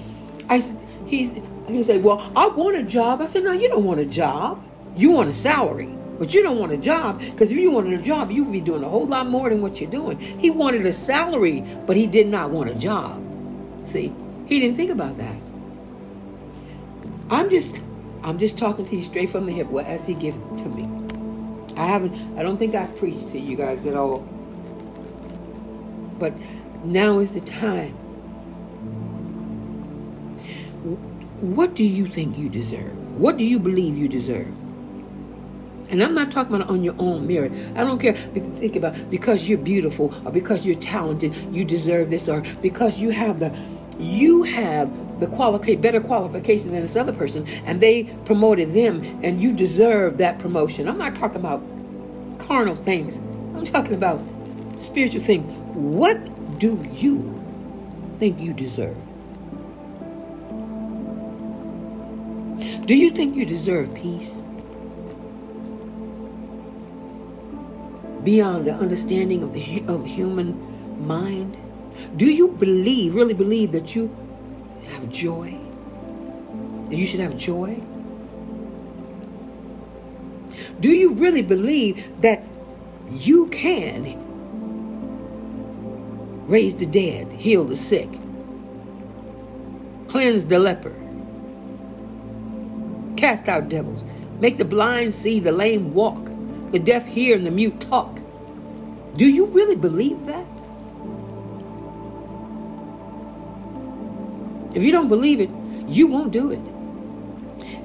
I 0.48 0.62
he's 1.06 1.32
he 1.68 1.82
said, 1.82 2.02
Well, 2.02 2.32
I 2.34 2.48
want 2.48 2.76
a 2.76 2.82
job. 2.82 3.20
I 3.20 3.26
said, 3.26 3.44
No, 3.44 3.52
you 3.52 3.68
don't 3.68 3.84
want 3.84 4.00
a 4.00 4.06
job. 4.06 4.62
You 4.96 5.10
want 5.10 5.30
a 5.30 5.34
salary. 5.34 5.94
But 6.18 6.34
you 6.34 6.42
don't 6.42 6.58
want 6.58 6.72
a 6.72 6.76
job 6.76 7.18
because 7.18 7.50
if 7.50 7.58
you 7.58 7.70
wanted 7.70 7.98
a 7.98 8.02
job, 8.02 8.30
you 8.30 8.44
would 8.44 8.52
be 8.52 8.60
doing 8.60 8.84
a 8.84 8.88
whole 8.88 9.06
lot 9.06 9.26
more 9.26 9.48
than 9.48 9.60
what 9.60 9.80
you're 9.80 9.90
doing. 9.90 10.20
He 10.20 10.50
wanted 10.50 10.86
a 10.86 10.92
salary, 10.92 11.64
but 11.86 11.96
he 11.96 12.06
did 12.06 12.28
not 12.28 12.50
want 12.50 12.70
a 12.70 12.74
job. 12.74 13.20
See, 13.86 14.12
he 14.46 14.60
didn't 14.60 14.76
think 14.76 14.90
about 14.90 15.18
that. 15.18 15.36
I'm 17.30 17.50
just, 17.50 17.74
I'm 18.22 18.38
just 18.38 18.56
talking 18.56 18.84
to 18.84 18.96
you 18.96 19.04
straight 19.04 19.30
from 19.30 19.46
the 19.46 19.52
hip, 19.52 19.66
what 19.68 19.86
as 19.86 20.06
he 20.06 20.14
gives 20.14 20.38
to 20.62 20.68
me. 20.68 20.88
I 21.76 21.86
haven't, 21.86 22.38
I 22.38 22.42
don't 22.42 22.58
think 22.58 22.74
I've 22.74 22.96
preached 22.98 23.30
to 23.30 23.38
you 23.40 23.56
guys 23.56 23.86
at 23.86 23.94
all. 23.94 24.20
But 26.18 26.34
now 26.84 27.18
is 27.18 27.32
the 27.32 27.40
time 27.40 27.96
what 31.42 31.74
do 31.74 31.82
you 31.82 32.06
think 32.06 32.38
you 32.38 32.48
deserve? 32.48 32.96
What 33.18 33.36
do 33.36 33.44
you 33.44 33.58
believe 33.58 33.98
you 33.98 34.06
deserve? 34.06 34.46
And 35.88 36.00
I'm 36.00 36.14
not 36.14 36.30
talking 36.30 36.54
about 36.54 36.70
on 36.70 36.84
your 36.84 36.94
own 37.00 37.26
merit. 37.26 37.50
I 37.74 37.82
don't 37.82 37.98
care. 37.98 38.14
Think 38.14 38.76
about 38.76 39.10
because 39.10 39.48
you're 39.48 39.58
beautiful 39.58 40.14
or 40.24 40.30
because 40.30 40.64
you're 40.64 40.78
talented, 40.78 41.34
you 41.52 41.64
deserve 41.64 42.10
this, 42.10 42.28
or 42.28 42.42
because 42.62 43.00
you 43.00 43.10
have 43.10 43.40
the 43.40 43.52
you 43.98 44.44
have 44.44 44.88
the 45.18 45.26
qualify 45.26 45.74
better 45.74 46.00
qualification 46.00 46.70
than 46.70 46.82
this 46.82 46.94
other 46.94 47.12
person, 47.12 47.44
and 47.66 47.80
they 47.80 48.04
promoted 48.24 48.72
them, 48.72 49.02
and 49.24 49.42
you 49.42 49.52
deserve 49.52 50.18
that 50.18 50.38
promotion. 50.38 50.88
I'm 50.88 50.96
not 50.96 51.16
talking 51.16 51.40
about 51.40 51.60
carnal 52.38 52.76
things. 52.76 53.16
I'm 53.56 53.64
talking 53.64 53.94
about 53.94 54.22
spiritual 54.78 55.20
things. 55.20 55.50
What 55.74 56.60
do 56.60 56.88
you 56.94 57.42
think 58.20 58.40
you 58.40 58.52
deserve? 58.52 58.96
Do 62.86 62.96
you 62.96 63.10
think 63.10 63.36
you 63.36 63.46
deserve 63.46 63.94
peace? 63.94 64.42
Beyond 68.24 68.66
the 68.66 68.74
understanding 68.74 69.42
of 69.44 69.52
the 69.52 69.84
of 69.86 70.04
human 70.04 71.06
mind? 71.06 71.56
Do 72.16 72.26
you 72.26 72.48
believe, 72.48 73.14
really 73.14 73.34
believe 73.34 73.70
that 73.72 73.94
you 73.94 74.14
have 74.88 75.08
joy? 75.10 75.56
That 76.88 76.96
you 76.96 77.06
should 77.06 77.20
have 77.20 77.36
joy? 77.36 77.80
Do 80.80 80.88
you 80.88 81.14
really 81.14 81.42
believe 81.42 82.20
that 82.20 82.42
you 83.12 83.46
can 83.48 84.18
raise 86.48 86.74
the 86.76 86.86
dead, 86.86 87.28
heal 87.30 87.64
the 87.64 87.76
sick, 87.76 88.08
cleanse 90.08 90.46
the 90.46 90.58
leper, 90.58 90.94
cast 93.22 93.48
out 93.48 93.68
devils, 93.68 94.02
make 94.40 94.56
the 94.58 94.64
blind 94.64 95.14
see, 95.14 95.38
the 95.38 95.52
lame 95.52 95.94
walk, 95.94 96.28
the 96.72 96.78
deaf 96.80 97.06
hear, 97.06 97.36
and 97.36 97.46
the 97.46 97.52
mute 97.52 97.80
talk. 97.80 98.18
Do 99.14 99.30
you 99.30 99.46
really 99.46 99.76
believe 99.76 100.26
that? 100.26 100.44
If 104.74 104.82
you 104.82 104.90
don't 104.90 105.06
believe 105.06 105.38
it, 105.38 105.50
you 105.86 106.08
won't 106.08 106.32
do 106.32 106.50
it. 106.50 106.58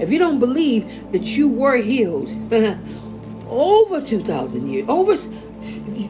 If 0.02 0.10
you 0.10 0.18
don't 0.18 0.40
believe 0.40 1.12
that 1.12 1.22
you 1.22 1.48
were 1.48 1.78
healed 1.78 2.30
over 3.48 4.02
2,000 4.02 4.68
years, 4.68 4.90
over 4.90 5.16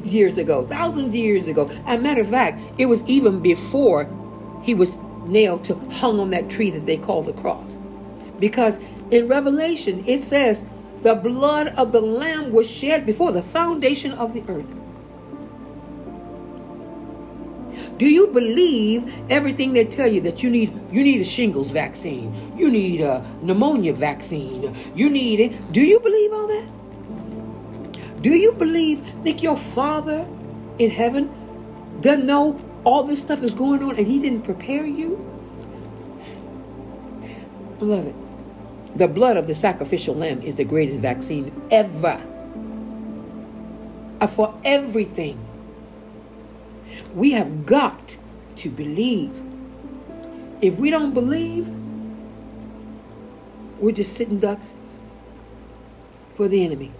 years 0.05 0.37
ago, 0.37 0.65
thousands 0.65 1.09
of 1.09 1.15
years 1.15 1.47
ago, 1.47 1.69
as 1.85 1.99
a 1.99 2.01
matter 2.01 2.21
of 2.21 2.29
fact, 2.29 2.61
it 2.77 2.85
was 2.85 3.03
even 3.03 3.41
before 3.41 4.09
he 4.63 4.73
was 4.73 4.97
nailed 5.25 5.65
to 5.65 5.75
hung 5.99 6.17
on 6.21 6.29
that 6.29 6.49
tree 6.49 6.69
that 6.69 6.85
they 6.85 6.95
call 6.95 7.23
the 7.23 7.33
cross. 7.33 7.77
Because 8.39 8.79
in 9.11 9.27
Revelation, 9.27 10.03
it 10.05 10.21
says, 10.23 10.65
the 11.03 11.15
blood 11.15 11.69
of 11.77 11.91
the 11.91 12.01
Lamb 12.01 12.51
was 12.51 12.69
shed 12.69 13.05
before 13.05 13.31
the 13.31 13.41
foundation 13.41 14.13
of 14.13 14.33
the 14.33 14.43
earth. 14.47 14.73
Do 17.97 18.07
you 18.07 18.27
believe 18.27 19.11
everything 19.31 19.73
they 19.73 19.85
tell 19.85 20.07
you 20.07 20.21
that 20.21 20.43
you 20.43 20.49
need? 20.49 20.71
You 20.91 21.03
need 21.03 21.21
a 21.21 21.25
shingles 21.25 21.71
vaccine. 21.71 22.53
You 22.55 22.69
need 22.69 23.01
a 23.01 23.25
pneumonia 23.41 23.93
vaccine. 23.93 24.75
You 24.95 25.09
need 25.09 25.39
it. 25.39 25.73
Do 25.73 25.81
you 25.81 25.99
believe 25.99 26.33
all 26.33 26.47
that? 26.47 28.21
Do 28.21 28.29
you 28.31 28.51
believe 28.51 29.23
that 29.23 29.41
your 29.41 29.57
Father 29.57 30.27
in 30.77 30.91
heaven 30.91 31.31
doesn't 32.01 32.25
know 32.25 32.59
all 32.83 33.03
this 33.03 33.19
stuff 33.19 33.41
is 33.41 33.53
going 33.53 33.81
on 33.83 33.95
and 33.95 34.05
He 34.05 34.19
didn't 34.19 34.43
prepare 34.43 34.85
you? 34.85 35.23
Beloved, 37.79 38.13
the 38.97 39.07
blood 39.07 39.37
of 39.37 39.45
the 39.45 39.53
sacrificial 39.53 40.15
lamb 40.15 40.41
is 40.41 40.55
the 40.55 40.63
greatest 40.63 41.01
vaccine 41.01 41.53
ever 41.69 42.19
for 44.27 44.59
everything. 44.65 45.37
We 47.13 47.31
have 47.33 47.67
got 47.67 48.17
to 48.55 48.69
believe. 48.69 49.31
If 50.61 50.79
we 50.79 50.89
don't 50.89 51.13
believe, 51.13 51.69
we're 53.79 53.91
just 53.91 54.15
sitting 54.15 54.39
ducks 54.39 54.73
for 56.33 56.47
the 56.47 56.65
enemy. 56.65 56.91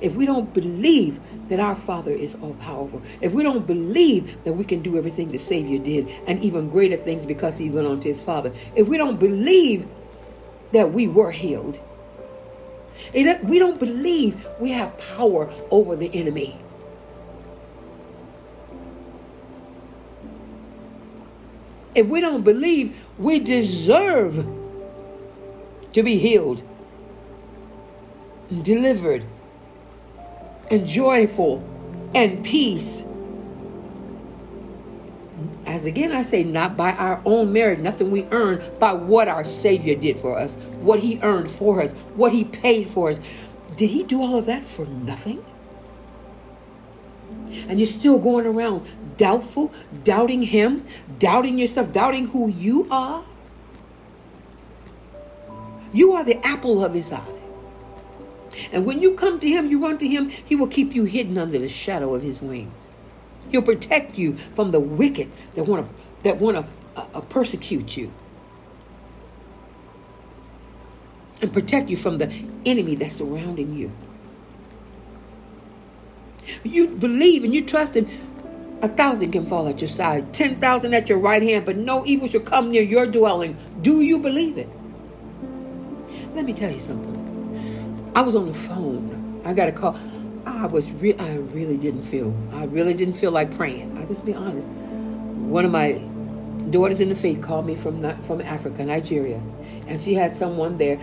If 0.00 0.14
we 0.14 0.26
don't 0.26 0.52
believe 0.52 1.20
that 1.48 1.60
our 1.60 1.74
Father 1.74 2.12
is 2.12 2.36
all 2.42 2.54
powerful, 2.54 3.02
if 3.20 3.32
we 3.32 3.42
don't 3.42 3.66
believe 3.66 4.42
that 4.44 4.52
we 4.52 4.64
can 4.64 4.82
do 4.82 4.96
everything 4.98 5.30
the 5.30 5.38
Savior 5.38 5.78
did 5.78 6.08
and 6.26 6.42
even 6.42 6.70
greater 6.70 6.96
things 6.96 7.26
because 7.26 7.58
he 7.58 7.70
went 7.70 7.86
on 7.86 8.00
to 8.00 8.08
his 8.08 8.20
Father, 8.20 8.52
if 8.74 8.88
we 8.88 8.96
don't 8.96 9.18
believe 9.18 9.86
that 10.72 10.92
we 10.92 11.06
were 11.08 11.30
healed, 11.30 11.78
we 13.12 13.58
don't 13.58 13.78
believe 13.78 14.46
we 14.60 14.70
have 14.70 14.96
power 15.16 15.52
over 15.70 15.96
the 15.96 16.14
enemy. 16.14 16.58
If 21.94 22.08
we 22.08 22.20
don't 22.20 22.42
believe 22.42 23.06
we 23.18 23.38
deserve 23.38 24.46
to 25.92 26.02
be 26.02 26.18
healed, 26.18 26.62
delivered, 28.62 29.24
and 30.70 30.86
joyful 30.86 31.62
and 32.14 32.44
peace. 32.44 33.04
As 35.66 35.84
again 35.84 36.12
I 36.12 36.22
say, 36.22 36.44
not 36.44 36.76
by 36.76 36.92
our 36.92 37.20
own 37.24 37.52
merit, 37.52 37.80
nothing 37.80 38.10
we 38.10 38.26
earn, 38.30 38.62
by 38.78 38.92
what 38.92 39.28
our 39.28 39.44
Savior 39.44 39.94
did 39.94 40.18
for 40.18 40.38
us, 40.38 40.56
what 40.80 41.00
He 41.00 41.18
earned 41.22 41.50
for 41.50 41.82
us, 41.82 41.92
what 42.14 42.32
He 42.32 42.44
paid 42.44 42.88
for 42.88 43.10
us. 43.10 43.18
Did 43.76 43.90
He 43.90 44.02
do 44.02 44.20
all 44.20 44.36
of 44.36 44.46
that 44.46 44.62
for 44.62 44.86
nothing? 44.86 45.44
And 47.68 47.78
you're 47.78 47.86
still 47.86 48.18
going 48.18 48.46
around 48.46 48.86
doubtful, 49.16 49.72
doubting 50.02 50.42
Him, 50.42 50.84
doubting 51.18 51.58
yourself, 51.58 51.92
doubting 51.92 52.28
who 52.28 52.48
you 52.48 52.86
are? 52.90 53.24
You 55.92 56.12
are 56.12 56.24
the 56.24 56.44
apple 56.46 56.84
of 56.84 56.94
His 56.94 57.10
eye. 57.10 57.22
And 58.72 58.86
when 58.86 59.00
you 59.00 59.14
come 59.14 59.40
to 59.40 59.48
him, 59.48 59.68
you 59.68 59.82
run 59.82 59.98
to 59.98 60.08
him, 60.08 60.28
he 60.28 60.56
will 60.56 60.66
keep 60.66 60.94
you 60.94 61.04
hidden 61.04 61.38
under 61.38 61.58
the 61.58 61.68
shadow 61.68 62.14
of 62.14 62.22
his 62.22 62.40
wings. 62.40 62.72
He'll 63.50 63.62
protect 63.62 64.18
you 64.18 64.36
from 64.54 64.70
the 64.70 64.80
wicked 64.80 65.30
that 65.54 65.64
want 65.64 65.86
to 65.86 65.94
that 66.24 66.38
want 66.38 66.56
to 66.56 66.64
uh, 66.96 67.06
uh, 67.14 67.20
persecute 67.20 67.96
you. 67.96 68.10
And 71.42 71.52
protect 71.52 71.90
you 71.90 71.96
from 71.96 72.18
the 72.18 72.32
enemy 72.64 72.94
that's 72.94 73.16
surrounding 73.16 73.76
you. 73.76 73.92
You 76.62 76.88
believe 76.88 77.44
and 77.44 77.54
you 77.54 77.64
trust 77.64 77.94
him. 77.94 78.08
A 78.82 78.88
thousand 78.88 79.32
can 79.32 79.46
fall 79.46 79.68
at 79.68 79.80
your 79.80 79.88
side, 79.88 80.34
ten 80.34 80.60
thousand 80.60 80.94
at 80.94 81.08
your 81.08 81.18
right 81.18 81.42
hand, 81.42 81.64
but 81.64 81.76
no 81.76 82.04
evil 82.04 82.28
shall 82.28 82.40
come 82.40 82.70
near 82.70 82.82
your 82.82 83.06
dwelling. 83.06 83.56
Do 83.82 84.00
you 84.00 84.18
believe 84.18 84.58
it? 84.58 84.68
Let 86.34 86.44
me 86.44 86.52
tell 86.52 86.70
you 86.70 86.80
something. 86.80 87.23
I 88.14 88.22
was 88.22 88.36
on 88.36 88.46
the 88.46 88.54
phone. 88.54 89.42
I 89.44 89.52
got 89.52 89.68
a 89.68 89.72
call. 89.72 89.98
I 90.46 90.66
was 90.66 90.90
re- 90.92 91.16
I 91.18 91.34
really 91.36 91.76
didn't 91.76 92.04
feel. 92.04 92.34
I 92.52 92.64
really 92.64 92.94
didn't 92.94 93.14
feel 93.14 93.32
like 93.32 93.56
praying. 93.56 93.98
I 93.98 94.04
just 94.06 94.24
be 94.24 94.32
honest. 94.32 94.66
One 94.66 95.64
of 95.64 95.72
my 95.72 96.00
daughters 96.70 97.00
in 97.00 97.08
the 97.08 97.16
faith 97.16 97.42
called 97.42 97.66
me 97.66 97.74
from 97.74 98.22
from 98.22 98.40
Africa, 98.40 98.84
Nigeria, 98.84 99.40
and 99.88 100.00
she 100.00 100.14
had 100.14 100.34
someone 100.34 100.78
there. 100.78 100.98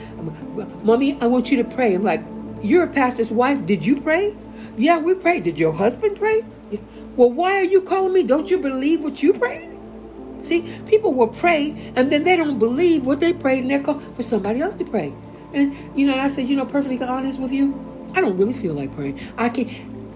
Mommy, 0.84 1.18
I 1.20 1.28
want 1.28 1.52
you 1.52 1.58
to 1.58 1.66
pray. 1.66 1.94
I'm 1.94 2.04
like, 2.04 2.24
you're 2.64 2.84
a 2.84 2.88
pastor's 2.88 3.30
wife. 3.30 3.66
Did 3.66 3.86
you 3.86 4.00
pray? 4.00 4.36
Yeah, 4.78 4.98
we 4.98 5.14
prayed. 5.14 5.44
Did 5.44 5.60
your 5.60 5.74
husband 5.74 6.18
pray? 6.18 6.46
Well, 7.18 7.32
why 7.32 7.58
are 7.58 7.64
you 7.64 7.82
calling 7.82 8.14
me? 8.14 8.24
Don't 8.24 8.50
you 8.50 8.58
believe 8.58 9.04
what 9.04 9.22
you 9.22 9.34
prayed? 9.34 9.70
See, 10.44 10.62
people 10.88 11.14
will 11.14 11.28
pray 11.28 11.92
and 11.96 12.12
then 12.12 12.24
they 12.24 12.38
don't 12.38 12.58
believe 12.58 13.06
what 13.06 13.20
they 13.20 13.34
prayed 13.34 13.64
and 13.64 13.72
they 13.72 13.80
call 13.80 14.00
for 14.16 14.24
somebody 14.24 14.62
else 14.62 14.76
to 14.76 14.86
pray. 14.86 15.14
And 15.54 15.76
you 15.98 16.06
know, 16.06 16.14
and 16.14 16.22
I 16.22 16.28
said, 16.28 16.48
you 16.48 16.56
know, 16.56 16.66
perfectly 16.66 17.02
honest 17.02 17.40
with 17.40 17.52
you, 17.52 17.74
I 18.14 18.22
don't 18.22 18.38
really 18.38 18.54
feel 18.54 18.74
like 18.74 18.94
praying. 18.96 19.20
I 19.38 19.50
can't. 19.50 19.70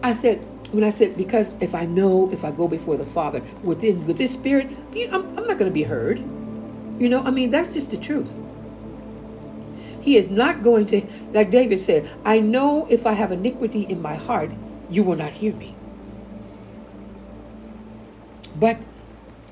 I 0.04 0.14
said 0.14 0.46
when 0.72 0.84
I 0.84 0.90
said 0.90 1.18
because 1.18 1.52
if 1.62 1.74
I 1.74 1.86
know 1.86 2.32
if 2.32 2.44
I 2.44 2.52
go 2.52 2.68
before 2.68 2.98
the 2.98 3.06
Father 3.06 3.42
within 3.64 4.06
with 4.06 4.18
this 4.18 4.34
spirit, 4.34 4.70
I'm, 4.94 5.38
I'm 5.38 5.48
not 5.48 5.58
going 5.58 5.70
to 5.70 5.72
be 5.72 5.84
heard. 5.84 6.20
You 7.00 7.10
know, 7.10 7.24
I 7.24 7.32
mean 7.32 7.52
that's 7.52 7.74
just 7.74 7.92
the 7.92 7.98
truth. 7.98 8.32
He 10.02 10.18
is 10.18 10.30
not 10.30 10.62
going 10.62 10.86
to, 10.88 11.02
like 11.32 11.50
David 11.50 11.80
said, 11.80 12.08
I 12.24 12.40
know 12.40 12.86
if 12.92 13.08
I 13.08 13.14
have 13.14 13.32
iniquity 13.32 13.88
in 13.90 14.04
my 14.04 14.14
heart, 14.14 14.52
you 14.88 15.02
will 15.02 15.16
not 15.16 15.32
hear 15.32 15.52
me. 15.54 15.76
But 18.56 18.78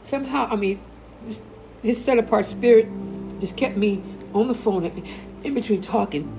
somehow, 0.04 0.48
I 0.52 0.56
mean, 0.56 0.80
his 1.82 2.04
set 2.04 2.20
apart 2.20 2.46
spirit 2.46 2.88
just 3.40 3.58
kept 3.58 3.78
me 3.78 4.04
on 4.34 4.48
the 4.48 4.54
phone 4.54 4.86
in 5.44 5.54
between 5.54 5.82
talking, 5.82 6.32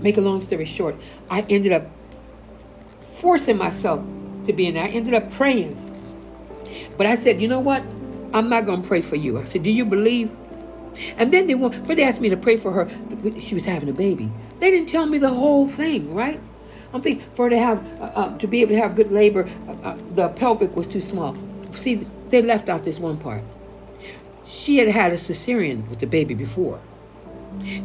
make 0.00 0.16
a 0.16 0.20
long 0.20 0.42
story 0.42 0.64
short, 0.64 0.96
I 1.30 1.42
ended 1.42 1.72
up 1.72 1.86
forcing 3.00 3.56
myself 3.56 4.04
to 4.46 4.52
be 4.52 4.66
in 4.66 4.74
there. 4.74 4.84
I 4.84 4.88
ended 4.88 5.14
up 5.14 5.30
praying. 5.32 5.80
But 6.96 7.06
I 7.06 7.14
said, 7.14 7.40
you 7.40 7.48
know 7.48 7.60
what? 7.60 7.82
I'm 8.32 8.48
not 8.48 8.66
going 8.66 8.82
to 8.82 8.88
pray 8.88 9.00
for 9.00 9.16
you. 9.16 9.38
I 9.38 9.44
said, 9.44 9.62
do 9.62 9.70
you 9.70 9.84
believe? 9.84 10.30
And 11.16 11.32
then 11.32 11.46
they 11.46 11.54
want, 11.54 11.74
first 11.74 11.96
they 11.96 12.04
asked 12.04 12.20
me 12.20 12.28
to 12.28 12.36
pray 12.36 12.56
for 12.56 12.72
her. 12.72 12.90
She 13.40 13.54
was 13.54 13.64
having 13.64 13.88
a 13.88 13.92
baby. 13.92 14.30
They 14.60 14.70
didn't 14.70 14.88
tell 14.88 15.06
me 15.06 15.18
the 15.18 15.30
whole 15.30 15.68
thing, 15.68 16.14
right? 16.14 16.40
I'm 16.92 17.02
thinking 17.02 17.26
for 17.34 17.46
her 17.46 17.50
to 17.50 17.58
have, 17.58 18.00
uh, 18.00 18.04
uh, 18.04 18.38
to 18.38 18.46
be 18.46 18.60
able 18.60 18.72
to 18.72 18.78
have 18.78 18.94
good 18.94 19.10
labor, 19.10 19.48
uh, 19.68 19.72
uh, 19.88 19.98
the 20.14 20.28
pelvic 20.28 20.76
was 20.76 20.86
too 20.86 21.00
small. 21.00 21.36
See, 21.72 22.06
they 22.30 22.42
left 22.42 22.68
out 22.68 22.84
this 22.84 23.00
one 23.00 23.18
part. 23.18 23.42
She 24.46 24.76
had 24.78 24.88
had 24.88 25.12
a 25.12 25.16
cesarean 25.16 25.88
with 25.88 25.98
the 25.98 26.06
baby 26.06 26.34
before. 26.34 26.80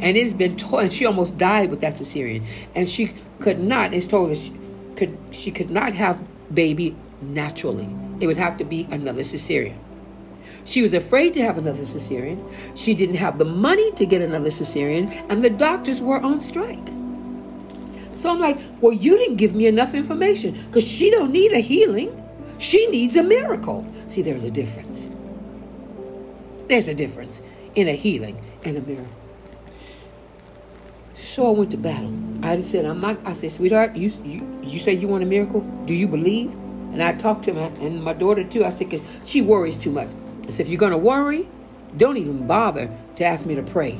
And 0.01 0.17
it 0.17 0.23
has 0.25 0.33
been 0.33 0.57
told, 0.57 0.83
and 0.83 0.93
she 0.93 1.05
almost 1.05 1.37
died 1.37 1.69
with 1.69 1.81
that 1.81 1.93
cesarean. 1.93 2.45
And 2.75 2.89
she 2.89 3.13
could 3.39 3.59
not, 3.59 3.93
it's 3.93 4.05
told 4.05 4.31
us, 4.31 4.37
she 4.39 4.53
could, 4.95 5.17
she 5.31 5.51
could 5.51 5.69
not 5.69 5.93
have 5.93 6.19
baby 6.53 6.95
naturally. 7.21 7.89
It 8.19 8.27
would 8.27 8.37
have 8.37 8.57
to 8.57 8.63
be 8.63 8.87
another 8.91 9.23
cesarean. 9.23 9.77
She 10.65 10.81
was 10.81 10.93
afraid 10.93 11.33
to 11.35 11.41
have 11.41 11.57
another 11.57 11.83
cesarean. 11.83 12.43
She 12.75 12.93
didn't 12.93 13.15
have 13.15 13.37
the 13.37 13.45
money 13.45 13.91
to 13.93 14.05
get 14.05 14.21
another 14.21 14.49
cesarean, 14.49 15.09
and 15.29 15.43
the 15.43 15.49
doctors 15.49 15.99
were 16.01 16.19
on 16.19 16.41
strike. 16.41 16.87
So 18.15 18.29
I'm 18.29 18.39
like, 18.39 18.59
well, 18.81 18.91
you 18.91 19.17
didn't 19.17 19.37
give 19.37 19.55
me 19.55 19.65
enough 19.67 19.93
information 19.93 20.61
because 20.67 20.85
she 20.85 21.09
don't 21.09 21.31
need 21.31 21.53
a 21.53 21.59
healing. 21.59 22.15
She 22.57 22.85
needs 22.87 23.15
a 23.15 23.23
miracle. 23.23 23.85
See, 24.07 24.21
there's 24.21 24.43
a 24.43 24.51
difference. 24.51 25.07
There's 26.67 26.89
a 26.89 26.93
difference 26.93 27.41
in 27.75 27.87
a 27.87 27.93
healing 27.93 28.43
and 28.63 28.77
a 28.77 28.81
miracle. 28.81 29.18
So 31.19 31.47
I 31.47 31.51
went 31.51 31.71
to 31.71 31.77
battle. 31.77 32.13
I 32.41 32.61
said, 32.61 32.85
I'm 32.85 33.01
not, 33.01 33.17
I 33.25 33.33
said, 33.33 33.51
sweetheart, 33.51 33.95
you, 33.95 34.11
you, 34.23 34.61
you 34.63 34.79
say 34.79 34.93
you 34.93 35.07
want 35.07 35.23
a 35.23 35.25
miracle? 35.25 35.61
Do 35.85 35.93
you 35.93 36.07
believe? 36.07 36.53
And 36.53 37.03
I 37.03 37.13
talked 37.13 37.45
to 37.45 37.53
him, 37.53 37.75
and 37.81 38.03
my 38.03 38.13
daughter 38.13 38.43
too. 38.43 38.65
I 38.65 38.71
said, 38.71 38.89
cause 38.89 39.01
she 39.25 39.41
worries 39.41 39.75
too 39.75 39.91
much. 39.91 40.07
I 40.47 40.51
said, 40.51 40.65
if 40.65 40.69
you're 40.69 40.79
going 40.79 40.93
to 40.93 40.97
worry, 40.97 41.47
don't 41.97 42.17
even 42.17 42.47
bother 42.47 42.89
to 43.17 43.25
ask 43.25 43.45
me 43.45 43.55
to 43.55 43.61
pray. 43.61 43.99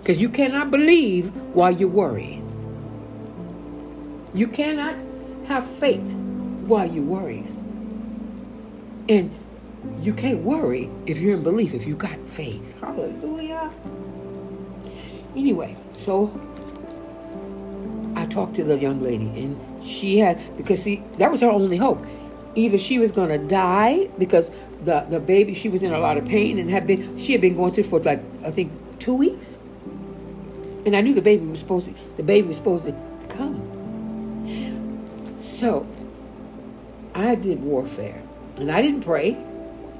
Because 0.00 0.18
you 0.18 0.28
cannot 0.28 0.70
believe 0.70 1.34
while 1.54 1.70
you're 1.70 1.88
worrying. 1.88 2.42
You 4.34 4.46
cannot 4.48 4.96
have 5.46 5.66
faith 5.66 6.14
while 6.66 6.86
you're 6.86 7.02
worrying. 7.02 7.50
And 9.08 9.34
you 10.00 10.12
can't 10.12 10.40
worry 10.40 10.90
if 11.06 11.18
you're 11.18 11.36
in 11.36 11.42
belief, 11.42 11.74
if 11.74 11.86
you 11.86 11.96
got 11.96 12.18
faith. 12.28 12.80
Hallelujah. 12.80 13.72
Anyway, 15.36 15.76
so 15.94 16.30
I 18.14 18.26
talked 18.26 18.54
to 18.56 18.64
the 18.64 18.78
young 18.78 19.02
lady, 19.02 19.26
and 19.26 19.84
she 19.84 20.18
had 20.18 20.56
because 20.56 20.82
see 20.82 21.02
that 21.18 21.30
was 21.30 21.40
her 21.40 21.50
only 21.50 21.76
hope. 21.76 22.04
Either 22.54 22.78
she 22.78 23.00
was 23.00 23.10
to 23.10 23.38
die 23.38 24.08
because 24.18 24.50
the 24.84 25.00
the 25.10 25.18
baby 25.18 25.54
she 25.54 25.68
was 25.68 25.82
in 25.82 25.92
a 25.92 25.98
lot 25.98 26.16
of 26.16 26.24
pain 26.24 26.58
and 26.58 26.70
had 26.70 26.86
been 26.86 27.18
she 27.18 27.32
had 27.32 27.40
been 27.40 27.56
going 27.56 27.72
through 27.72 27.84
for 27.84 27.98
like 28.00 28.22
I 28.44 28.50
think 28.52 28.72
two 29.00 29.14
weeks, 29.14 29.58
and 30.86 30.94
I 30.94 31.00
knew 31.00 31.14
the 31.14 31.22
baby 31.22 31.44
was 31.46 31.58
supposed 31.58 31.86
to 31.86 31.94
the 32.16 32.22
baby 32.22 32.46
was 32.46 32.56
supposed 32.56 32.86
to 32.86 32.94
come. 33.28 33.60
So 35.42 35.86
I 37.14 37.34
did 37.34 37.60
warfare, 37.60 38.22
and 38.56 38.70
I 38.70 38.82
didn't 38.82 39.02
pray. 39.02 39.36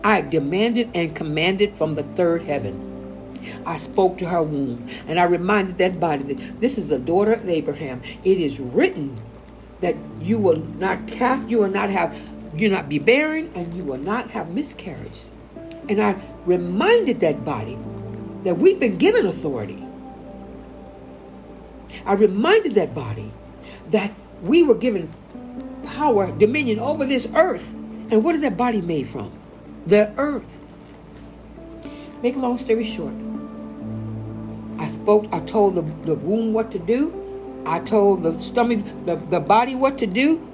I 0.05 0.21
demanded 0.21 0.91
and 0.95 1.17
commanded 1.17 1.77
from 1.77 1.95
the 1.97 2.03
third 2.03 2.43
heaven. 2.43 2.94
I 3.67 3.77
spoke 3.79 4.19
to 4.19 4.29
her 4.29 4.43
womb, 4.43 4.89
and 5.07 5.19
I 5.19 5.25
reminded 5.25 5.79
that 5.79 6.01
body 6.01 6.35
that 6.35 6.61
this 6.61 6.79
is 6.79 6.89
the 6.89 6.99
daughter 6.99 7.33
of 7.33 7.49
Abraham. 7.49 8.03
It 8.25 8.39
is 8.39 8.59
written 8.61 9.21
that 9.81 9.97
you 10.21 10.39
will 10.39 10.57
not 10.57 11.07
cast, 11.07 11.49
you 11.49 11.59
will 11.59 11.69
not 11.69 11.91
have, 11.91 12.17
you 12.55 12.69
will 12.69 12.77
not 12.77 12.89
be 12.89 12.99
barren, 12.99 13.51
and 13.55 13.77
you 13.77 13.85
will 13.85 13.99
not 13.99 14.31
have 14.31 14.51
miscarriage. 14.51 15.21
And 15.89 16.01
I 16.01 16.17
reminded 16.47 17.21
that 17.21 17.45
body 17.45 17.79
that 18.45 18.57
we've 18.59 18.81
been 18.81 18.97
given 18.97 19.27
authority. 19.27 19.85
I 22.07 22.15
reminded 22.15 22.75
that 22.75 22.95
body 22.95 23.33
that 23.91 24.13
we 24.43 24.63
were 24.63 24.75
given 24.75 25.13
power, 25.85 26.31
dominion 26.33 26.79
over 26.79 27.05
this 27.07 27.27
earth. 27.35 27.73
And 28.11 28.23
what 28.25 28.35
is 28.35 28.43
that 28.43 28.57
body 28.57 28.81
made 28.81 29.09
from? 29.09 29.33
The 29.87 30.13
earth. 30.17 30.59
Make 32.23 32.37
a 32.37 32.39
long 32.39 32.59
story 32.59 32.85
short, 32.85 33.13
spoke, 35.05 35.27
I 35.33 35.41
told 35.41 35.75
the, 35.75 35.83
the 36.07 36.15
womb 36.15 36.55
what 36.55 36.71
to 36.73 36.79
do. 36.79 37.13
I 37.67 37.81
told 37.81 38.23
the 38.23 38.41
stomach, 38.41 38.81
the, 39.05 39.17
the 39.17 39.39
body 39.39 39.75
what 39.75 39.99
to 39.99 40.07
do. 40.07 40.51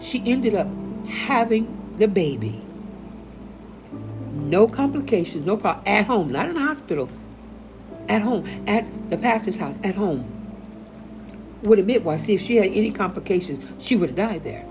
She 0.00 0.22
ended 0.24 0.54
up 0.54 0.68
having 1.06 1.66
the 1.98 2.06
baby. 2.06 2.62
No 4.32 4.68
complications, 4.68 5.44
no 5.44 5.56
problem. 5.56 5.82
At 5.86 6.06
home, 6.06 6.30
not 6.30 6.48
in 6.48 6.54
the 6.54 6.60
hospital. 6.60 7.08
At 8.08 8.22
home, 8.22 8.46
at 8.68 8.86
the 9.10 9.16
pastor's 9.16 9.56
house, 9.56 9.74
at 9.82 9.96
home. 9.96 10.24
With 11.62 11.80
a 11.80 11.82
midwife, 11.82 12.20
see 12.20 12.34
if 12.34 12.42
she 12.42 12.56
had 12.56 12.68
any 12.68 12.92
complications, 12.92 13.82
she 13.82 13.96
would 13.96 14.10
have 14.10 14.16
died 14.16 14.44
there. 14.44 14.64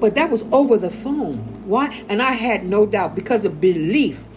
But 0.00 0.14
that 0.16 0.30
was 0.30 0.44
over 0.52 0.76
the 0.76 0.90
phone. 0.90 1.38
Why? 1.64 2.04
And 2.10 2.22
I 2.22 2.32
had 2.32 2.64
no 2.64 2.84
doubt 2.84 3.14
because 3.14 3.46
of 3.46 3.58
belief. 3.58 4.27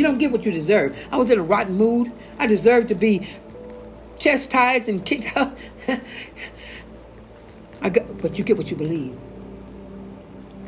You 0.00 0.06
don't 0.06 0.16
get 0.16 0.32
what 0.32 0.46
you 0.46 0.50
deserve. 0.50 0.98
I 1.12 1.18
was 1.18 1.30
in 1.30 1.38
a 1.38 1.42
rotten 1.42 1.74
mood. 1.74 2.10
I 2.38 2.46
deserved 2.46 2.88
to 2.88 2.94
be 2.94 3.28
chastised 4.18 4.88
and 4.88 5.04
kicked 5.04 5.36
out. 5.36 5.54
I 7.82 7.90
got, 7.90 8.22
but 8.22 8.38
you 8.38 8.44
get 8.44 8.56
what 8.56 8.70
you 8.70 8.78
believe. 8.78 9.14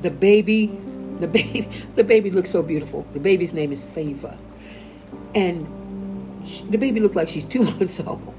The 0.02 0.10
baby, 0.10 0.66
the 1.18 1.28
baby, 1.28 1.66
the 1.94 2.04
baby 2.04 2.30
looks 2.30 2.50
so 2.50 2.62
beautiful. 2.62 3.06
The 3.14 3.20
baby's 3.20 3.54
name 3.54 3.72
is 3.72 3.82
Favor, 3.82 4.36
and 5.34 5.66
she, 6.46 6.64
the 6.64 6.76
baby 6.76 7.00
looked 7.00 7.16
like 7.16 7.30
she's 7.30 7.46
two 7.46 7.62
months 7.78 8.00
old. 8.00 8.34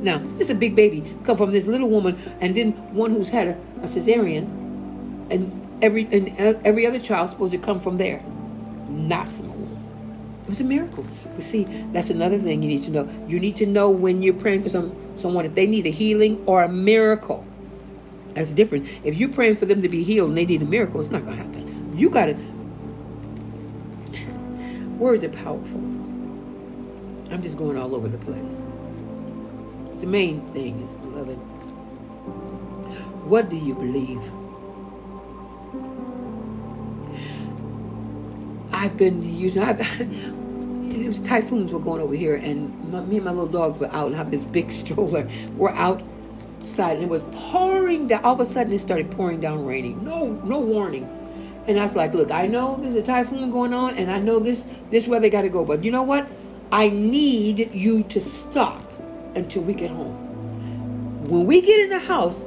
Now, 0.00 0.18
this 0.38 0.42
is 0.42 0.50
a 0.50 0.54
big 0.54 0.76
baby 0.76 1.12
come 1.24 1.36
from 1.36 1.50
this 1.50 1.66
little 1.66 1.88
woman, 1.88 2.16
and 2.40 2.56
then 2.56 2.70
one 2.94 3.10
who's 3.10 3.30
had 3.30 3.48
a, 3.48 3.58
a 3.82 3.88
cesarean, 3.88 4.44
and 5.28 5.78
every 5.82 6.06
and 6.12 6.40
uh, 6.40 6.60
every 6.64 6.86
other 6.86 7.00
child 7.00 7.30
supposed 7.30 7.50
to 7.50 7.58
come 7.58 7.80
from 7.80 7.98
there, 7.98 8.22
not 8.88 9.28
from. 9.28 9.45
It 10.46 10.50
was 10.50 10.60
a 10.60 10.64
miracle. 10.64 11.04
But 11.34 11.42
see, 11.42 11.64
that's 11.92 12.08
another 12.08 12.38
thing 12.38 12.62
you 12.62 12.68
need 12.68 12.84
to 12.84 12.90
know. 12.90 13.08
You 13.26 13.40
need 13.40 13.56
to 13.56 13.66
know 13.66 13.90
when 13.90 14.22
you're 14.22 14.32
praying 14.32 14.62
for 14.62 14.68
some 14.68 14.94
someone 15.18 15.44
if 15.44 15.56
they 15.56 15.66
need 15.66 15.86
a 15.86 15.90
healing 15.90 16.40
or 16.46 16.62
a 16.62 16.68
miracle. 16.68 17.44
That's 18.34 18.52
different. 18.52 18.86
If 19.02 19.16
you're 19.16 19.30
praying 19.30 19.56
for 19.56 19.66
them 19.66 19.82
to 19.82 19.88
be 19.88 20.04
healed 20.04 20.28
and 20.28 20.38
they 20.38 20.46
need 20.46 20.62
a 20.62 20.66
miracle, 20.66 21.00
it's 21.00 21.10
not 21.10 21.24
going 21.24 21.36
to 21.36 21.42
happen. 21.42 21.92
You 21.98 22.10
got 22.10 22.26
to. 22.26 22.34
Words 24.98 25.24
are 25.24 25.30
powerful. 25.30 25.80
I'm 27.32 27.42
just 27.42 27.58
going 27.58 27.76
all 27.76 27.92
over 27.96 28.06
the 28.06 28.18
place. 28.18 28.56
The 30.00 30.06
main 30.06 30.46
thing 30.52 30.80
is, 30.82 30.94
beloved, 30.94 31.38
what 33.26 33.50
do 33.50 33.56
you 33.56 33.74
believe? 33.74 34.22
I've 38.86 38.96
been 38.96 39.36
using. 39.36 39.62
I've, 39.64 39.80
it 40.00 41.08
was 41.08 41.20
typhoons 41.20 41.72
were 41.72 41.80
going 41.80 42.00
over 42.00 42.14
here, 42.14 42.36
and 42.36 42.92
my, 42.92 43.00
me 43.00 43.16
and 43.16 43.24
my 43.24 43.32
little 43.32 43.48
dogs 43.48 43.80
were 43.80 43.92
out 43.92 44.06
and 44.06 44.14
have 44.14 44.30
this 44.30 44.44
big 44.44 44.70
stroller. 44.82 45.28
We're 45.56 45.70
outside, 45.70 46.98
and 46.98 47.02
it 47.02 47.08
was 47.08 47.24
pouring 47.32 48.06
down. 48.06 48.24
All 48.24 48.34
of 48.34 48.40
a 48.40 48.46
sudden, 48.46 48.72
it 48.72 48.78
started 48.78 49.10
pouring 49.10 49.40
down, 49.40 49.66
raining. 49.66 50.04
No, 50.04 50.28
no 50.44 50.60
warning. 50.60 51.10
And 51.66 51.80
I 51.80 51.82
was 51.82 51.96
like, 51.96 52.14
"Look, 52.14 52.30
I 52.30 52.46
know 52.46 52.78
there's 52.80 52.94
a 52.94 53.02
typhoon 53.02 53.50
going 53.50 53.74
on, 53.74 53.96
and 53.96 54.08
I 54.08 54.20
know 54.20 54.38
this 54.38 54.68
this 54.92 55.08
weather 55.08 55.28
got 55.28 55.42
to 55.42 55.48
go, 55.48 55.64
but 55.64 55.82
you 55.82 55.90
know 55.90 56.04
what? 56.04 56.28
I 56.70 56.88
need 56.88 57.74
you 57.74 58.04
to 58.04 58.20
stop 58.20 58.92
until 59.34 59.62
we 59.62 59.74
get 59.74 59.90
home. 59.90 60.14
When 61.28 61.44
we 61.44 61.60
get 61.60 61.80
in 61.80 61.90
the 61.90 61.98
house, 61.98 62.46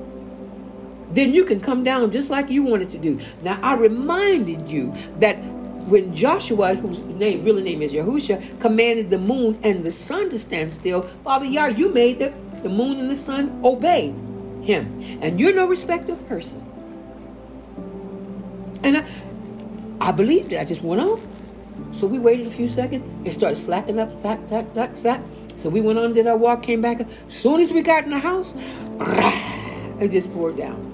then 1.11 1.33
you 1.33 1.43
can 1.43 1.59
come 1.59 1.83
down 1.83 2.11
just 2.11 2.29
like 2.29 2.49
you 2.49 2.63
wanted 2.63 2.91
to 2.91 2.97
do. 2.97 3.19
Now, 3.41 3.59
I 3.61 3.73
reminded 3.73 4.69
you 4.69 4.95
that 5.19 5.37
when 5.89 6.15
Joshua, 6.15 6.75
whose 6.75 6.99
name 6.99 7.43
really 7.43 7.63
name 7.63 7.81
is 7.81 7.91
Yahusha, 7.91 8.59
commanded 8.59 9.09
the 9.09 9.17
moon 9.17 9.59
and 9.63 9.83
the 9.83 9.91
sun 9.91 10.29
to 10.29 10.39
stand 10.39 10.71
still, 10.71 11.03
Father 11.23 11.45
Yah, 11.45 11.67
you 11.67 11.89
made 11.89 12.19
the, 12.19 12.33
the 12.63 12.69
moon 12.69 12.99
and 12.99 13.09
the 13.09 13.15
sun 13.15 13.59
obey 13.63 14.13
him. 14.61 15.19
And 15.21 15.39
you're 15.39 15.53
no 15.53 15.65
respecter 15.67 16.13
of 16.13 16.27
persons. 16.27 16.63
And 18.83 18.97
I, 18.97 19.05
I 19.99 20.11
believed 20.11 20.53
it. 20.53 20.59
I 20.59 20.65
just 20.65 20.81
went 20.81 21.01
on. 21.01 21.21
So 21.93 22.07
we 22.07 22.19
waited 22.19 22.47
a 22.47 22.51
few 22.51 22.69
seconds. 22.69 23.27
It 23.27 23.33
started 23.33 23.55
slacking 23.55 23.99
up, 23.99 24.19
slack, 24.19 24.39
slack, 24.47 24.65
slack, 24.73 24.97
slack. 24.97 25.21
So 25.57 25.69
we 25.69 25.81
went 25.81 25.99
on, 25.99 26.13
did 26.13 26.27
our 26.27 26.37
walk, 26.37 26.63
came 26.63 26.81
back. 26.81 27.01
As 27.01 27.35
soon 27.35 27.59
as 27.59 27.71
we 27.71 27.81
got 27.81 28.05
in 28.05 28.11
the 28.11 28.19
house, 28.19 28.53
it 29.99 30.09
just 30.11 30.31
poured 30.33 30.57
down. 30.57 30.85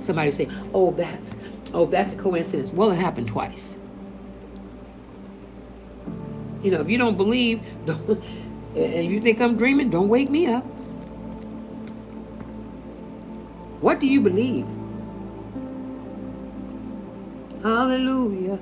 Somebody 0.00 0.30
say, 0.30 0.48
"Oh, 0.72 0.90
that's 0.92 1.34
oh, 1.72 1.86
that's 1.86 2.12
a 2.12 2.16
coincidence." 2.16 2.70
Well, 2.72 2.90
it 2.90 2.96
happened 2.96 3.28
twice. 3.28 3.76
You 6.64 6.70
know, 6.70 6.80
if 6.80 6.88
you 6.88 6.96
don't 6.96 7.18
believe, 7.18 7.62
don't, 7.84 8.08
and 8.74 9.06
you 9.06 9.20
think 9.20 9.40
I'm 9.40 9.56
dreaming, 9.56 9.90
don't 9.90 10.08
wake 10.08 10.30
me 10.30 10.46
up. 10.46 10.64
What 13.82 14.00
do 14.00 14.06
you 14.06 14.22
believe? 14.22 14.66
Hallelujah. 17.62 18.58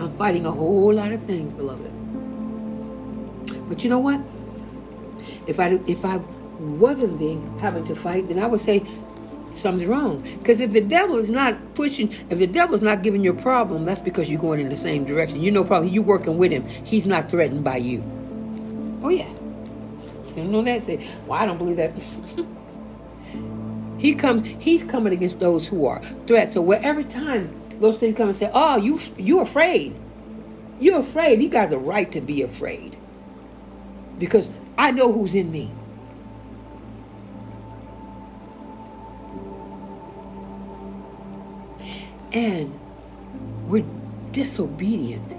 I'm 0.00 0.10
fighting 0.16 0.46
a 0.46 0.50
whole 0.50 0.94
lot 0.94 1.12
of 1.12 1.22
things, 1.22 1.52
beloved. 1.52 1.92
But 3.68 3.84
you 3.84 3.90
know 3.90 3.98
what? 3.98 4.22
If 5.46 5.60
I 5.60 5.78
if 5.86 6.02
I 6.04 6.16
wasn't 6.58 7.18
being 7.18 7.58
having 7.58 7.84
to 7.84 7.94
fight, 7.94 8.28
then 8.28 8.38
I 8.38 8.46
would 8.46 8.60
say 8.60 8.86
something's 9.56 9.86
wrong. 9.86 10.20
Because 10.38 10.60
if 10.60 10.72
the 10.72 10.80
devil 10.80 11.18
is 11.18 11.28
not 11.28 11.74
pushing, 11.74 12.14
if 12.30 12.38
the 12.38 12.46
devil 12.46 12.74
is 12.74 12.82
not 12.82 13.02
giving 13.02 13.22
you 13.22 13.32
a 13.32 13.42
problem, 13.42 13.84
that's 13.84 14.00
because 14.00 14.28
you're 14.28 14.40
going 14.40 14.60
in 14.60 14.68
the 14.68 14.76
same 14.76 15.04
direction. 15.04 15.42
You 15.42 15.50
know, 15.50 15.64
probably 15.64 15.90
you're 15.90 16.02
working 16.02 16.38
with 16.38 16.50
him. 16.50 16.66
He's 16.66 17.06
not 17.06 17.30
threatened 17.30 17.64
by 17.64 17.76
you. 17.76 18.02
Oh 19.02 19.08
yeah. 19.08 19.32
You 20.36 20.44
know 20.44 20.62
that? 20.62 20.82
Say, 20.82 21.08
well, 21.26 21.40
I 21.40 21.46
don't 21.46 21.58
believe 21.58 21.76
that. 21.76 21.92
he 23.98 24.14
comes. 24.14 24.48
He's 24.60 24.82
coming 24.82 25.12
against 25.12 25.40
those 25.40 25.66
who 25.66 25.86
are 25.86 26.02
threats. 26.26 26.54
So 26.54 26.62
wherever 26.62 27.02
time 27.02 27.54
those 27.80 27.98
things 27.98 28.16
come 28.16 28.28
and 28.28 28.36
say, 28.36 28.50
"Oh, 28.52 28.76
you 28.76 28.98
you're 29.18 29.42
afraid? 29.42 29.94
You're 30.80 31.00
afraid." 31.00 31.42
You 31.42 31.48
guys 31.48 31.72
are 31.72 31.78
right 31.78 32.10
to 32.12 32.20
be 32.20 32.42
afraid 32.42 32.96
because 34.18 34.48
I 34.78 34.90
know 34.90 35.12
who's 35.12 35.34
in 35.34 35.50
me. 35.52 35.70
And 42.32 42.78
we're 43.68 43.84
disobedient 44.32 45.32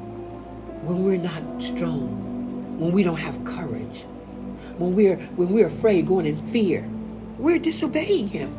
when 0.83 1.03
we're 1.03 1.17
not 1.17 1.41
strong, 1.61 2.79
when 2.79 2.91
we 2.91 3.03
don't 3.03 3.17
have 3.17 3.43
courage, 3.45 4.05
when 4.77 4.95
we're 4.95 5.15
when 5.35 5.49
we're 5.49 5.67
afraid, 5.67 6.07
going 6.07 6.27
in 6.27 6.39
fear. 6.39 6.87
We're 7.39 7.57
disobeying 7.57 8.27
him. 8.27 8.55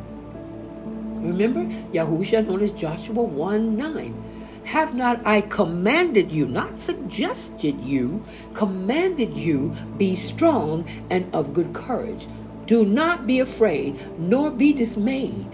Remember, 1.25 1.61
Yahusha 1.93 2.45
known 2.45 2.61
as 2.61 2.71
Joshua 2.71 3.23
1 3.23 3.77
9. 3.77 4.23
Have 4.65 4.95
not 4.95 5.25
I 5.25 5.41
commanded 5.41 6.31
you, 6.31 6.47
not 6.47 6.77
suggested 6.77 7.79
you, 7.81 8.25
commanded 8.53 9.37
you, 9.37 9.75
be 9.97 10.15
strong 10.15 10.89
and 11.09 11.33
of 11.33 11.53
good 11.53 11.73
courage. 11.73 12.27
Do 12.65 12.83
not 12.83 13.27
be 13.27 13.39
afraid, 13.39 14.19
nor 14.19 14.49
be 14.49 14.73
dismayed. 14.73 15.47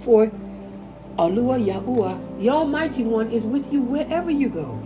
For 0.00 0.32
Alua 1.18 1.56
Yahuwah, 1.56 2.38
the 2.38 2.50
Almighty 2.50 3.02
One, 3.02 3.30
is 3.30 3.44
with 3.44 3.72
you 3.72 3.80
wherever 3.80 4.30
you 4.30 4.48
go. 4.48 4.78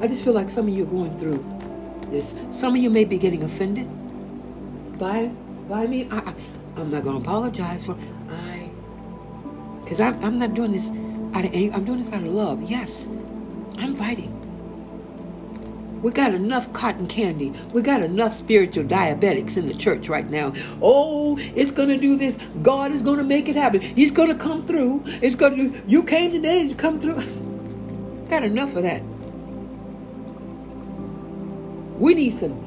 I 0.00 0.06
just 0.06 0.22
feel 0.22 0.32
like 0.32 0.48
some 0.48 0.68
of 0.68 0.74
you 0.74 0.84
are 0.84 0.86
going 0.86 1.18
through 1.18 1.44
this. 2.10 2.34
Some 2.52 2.76
of 2.76 2.82
you 2.82 2.90
may 2.90 3.04
be 3.04 3.18
getting 3.18 3.42
offended 3.42 3.88
by 4.98 5.26
by 5.68 5.86
me. 5.86 6.06
I, 6.10 6.34
am 6.76 6.90
not 6.90 7.02
going 7.02 7.22
to 7.22 7.28
apologize 7.28 7.84
for. 7.84 7.96
I 8.30 8.68
because 9.82 10.00
I'm, 10.00 10.22
I'm 10.24 10.38
not 10.38 10.54
doing 10.54 10.72
this 10.72 10.90
out 11.34 11.44
of 11.44 11.54
anger. 11.54 11.74
I'm 11.74 11.84
doing 11.84 12.02
this 12.02 12.12
out 12.12 12.22
of 12.22 12.32
love. 12.32 12.62
Yes, 12.62 13.08
I'm 13.78 13.94
fighting. 13.94 14.35
We 16.02 16.12
got 16.12 16.34
enough 16.34 16.72
cotton 16.72 17.06
candy. 17.06 17.52
We 17.72 17.82
got 17.82 18.02
enough 18.02 18.32
spiritual 18.34 18.84
diabetics 18.84 19.56
in 19.56 19.66
the 19.66 19.74
church 19.74 20.08
right 20.08 20.28
now. 20.28 20.52
Oh, 20.82 21.38
it's 21.38 21.70
going 21.70 21.88
to 21.88 21.96
do 21.96 22.16
this. 22.16 22.38
God 22.62 22.92
is 22.92 23.02
going 23.02 23.18
to 23.18 23.24
make 23.24 23.48
it 23.48 23.56
happen. 23.56 23.80
He's 23.80 24.10
going 24.10 24.28
to 24.28 24.34
come 24.34 24.66
through. 24.66 25.02
It's 25.06 25.34
going 25.34 25.56
to 25.56 25.82
You 25.86 26.02
came 26.02 26.30
today 26.30 26.68
to 26.68 26.74
come 26.74 27.00
through. 27.00 27.22
got 28.28 28.42
enough 28.42 28.76
of 28.76 28.82
that. 28.82 29.02
We 31.98 32.14
need 32.14 32.30
some 32.30 32.62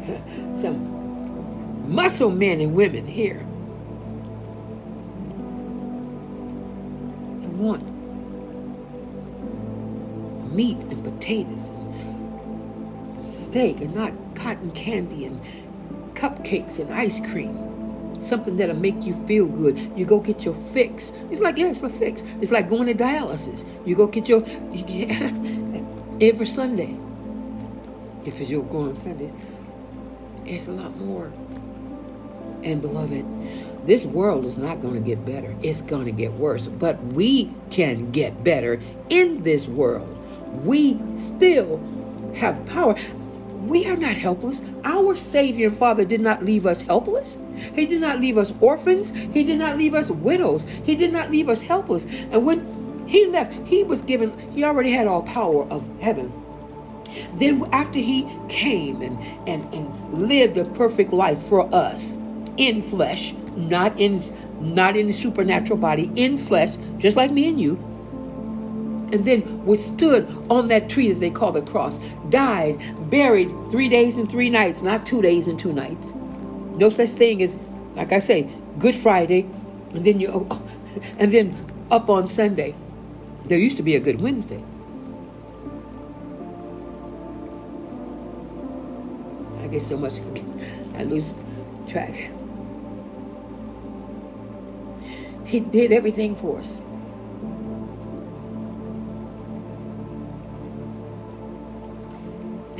some 0.56 1.94
muscle 1.94 2.30
men 2.30 2.60
and 2.60 2.74
women 2.74 3.06
here 3.06 3.46
want 7.60 7.84
meat 10.54 10.78
and 10.78 11.04
potatoes 11.04 11.70
steak 13.50 13.80
and 13.80 13.94
not 13.94 14.12
cotton 14.36 14.70
candy 14.72 15.24
and 15.24 15.40
cupcakes 16.14 16.78
and 16.78 16.92
ice 16.92 17.20
cream. 17.20 17.66
something 18.22 18.58
that'll 18.58 18.76
make 18.76 19.02
you 19.02 19.14
feel 19.26 19.46
good. 19.46 19.78
You 19.96 20.04
go 20.04 20.20
get 20.20 20.44
your 20.44 20.54
fix. 20.74 21.10
It's 21.30 21.40
like, 21.40 21.56
yeah, 21.56 21.68
it's 21.68 21.82
a 21.82 21.88
fix. 21.88 22.22
It's 22.42 22.52
like 22.52 22.68
going 22.68 22.86
to 22.86 22.94
dialysis. 22.94 23.64
You 23.86 23.96
go 23.96 24.06
get 24.06 24.28
your, 24.28 24.46
you 24.72 24.82
get, 24.94 25.10
every 26.22 26.46
Sunday. 26.46 26.94
If 28.26 28.38
you're 28.40 28.62
going 28.62 28.90
on 28.90 28.96
Sundays, 28.98 29.32
it's 30.44 30.68
a 30.68 30.72
lot 30.72 30.94
more. 30.98 31.32
And 32.62 32.82
beloved, 32.82 33.24
this 33.86 34.04
world 34.04 34.44
is 34.44 34.58
not 34.58 34.82
going 34.82 34.94
to 34.94 35.00
get 35.00 35.24
better. 35.24 35.56
It's 35.62 35.80
going 35.80 36.04
to 36.04 36.12
get 36.12 36.34
worse. 36.34 36.66
But 36.66 37.02
we 37.02 37.50
can 37.70 38.10
get 38.10 38.44
better 38.44 38.82
in 39.08 39.44
this 39.44 39.66
world. 39.66 40.14
We 40.62 41.00
still 41.16 41.80
have 42.36 42.66
power. 42.66 42.96
We 43.60 43.86
are 43.86 43.96
not 43.96 44.16
helpless. 44.16 44.62
Our 44.84 45.14
Savior 45.16 45.68
and 45.68 45.76
Father 45.76 46.04
did 46.04 46.20
not 46.20 46.44
leave 46.44 46.66
us 46.66 46.82
helpless. 46.82 47.36
He 47.74 47.86
did 47.86 48.00
not 48.00 48.20
leave 48.20 48.38
us 48.38 48.52
orphans. 48.60 49.10
He 49.10 49.44
did 49.44 49.58
not 49.58 49.76
leave 49.76 49.94
us 49.94 50.10
widows. 50.10 50.64
He 50.84 50.96
did 50.96 51.12
not 51.12 51.30
leave 51.30 51.48
us 51.48 51.62
helpless. 51.62 52.04
And 52.30 52.44
when 52.44 53.06
he 53.06 53.26
left, 53.26 53.52
he 53.66 53.82
was 53.82 54.00
given, 54.02 54.32
he 54.52 54.64
already 54.64 54.92
had 54.92 55.06
all 55.06 55.22
power 55.22 55.64
of 55.64 55.86
heaven. 56.00 56.32
Then 57.34 57.68
after 57.72 57.98
he 57.98 58.26
came 58.48 59.02
and, 59.02 59.18
and, 59.48 59.74
and 59.74 60.28
lived 60.28 60.56
a 60.56 60.64
perfect 60.64 61.12
life 61.12 61.38
for 61.38 61.72
us 61.74 62.16
in 62.56 62.82
flesh, 62.82 63.34
not 63.56 63.98
in 63.98 64.22
not 64.60 64.94
in 64.94 65.06
the 65.06 65.12
supernatural 65.12 65.78
body, 65.78 66.10
in 66.16 66.36
flesh, 66.36 66.76
just 66.98 67.16
like 67.16 67.30
me 67.30 67.48
and 67.48 67.58
you, 67.58 67.82
and 69.12 69.24
then 69.24 69.64
withstood 69.64 70.28
on 70.48 70.68
that 70.68 70.88
tree 70.88 71.12
that 71.12 71.20
they 71.20 71.30
call 71.30 71.52
the 71.52 71.62
cross, 71.62 71.98
died, 72.28 72.78
buried 73.10 73.50
three 73.70 73.88
days 73.88 74.16
and 74.16 74.30
three 74.30 74.50
nights, 74.50 74.82
not 74.82 75.06
two 75.06 75.20
days 75.22 75.48
and 75.48 75.58
two 75.58 75.72
nights. 75.72 76.12
No 76.76 76.90
such 76.90 77.10
thing 77.10 77.42
as, 77.42 77.56
like 77.94 78.12
I 78.12 78.20
say, 78.20 78.48
Good 78.78 78.94
Friday, 78.94 79.42
and 79.92 80.04
then 80.04 80.20
you, 80.20 80.28
oh, 80.28 80.46
oh, 80.50 80.62
and 81.18 81.32
then 81.32 81.56
up 81.90 82.08
on 82.08 82.28
Sunday. 82.28 82.74
There 83.44 83.58
used 83.58 83.76
to 83.78 83.82
be 83.82 83.96
a 83.96 84.00
Good 84.00 84.20
Wednesday. 84.20 84.62
I 89.60 89.66
get 89.66 89.82
so 89.82 89.96
much, 89.96 90.14
I 90.94 91.04
lose 91.04 91.30
track. 91.88 92.30
He 95.44 95.58
did 95.58 95.90
everything 95.90 96.36
for 96.36 96.60
us. 96.60 96.78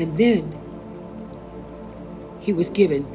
And 0.01 0.17
then 0.17 0.59
he 2.41 2.55
was 2.55 2.71
given 2.71 3.07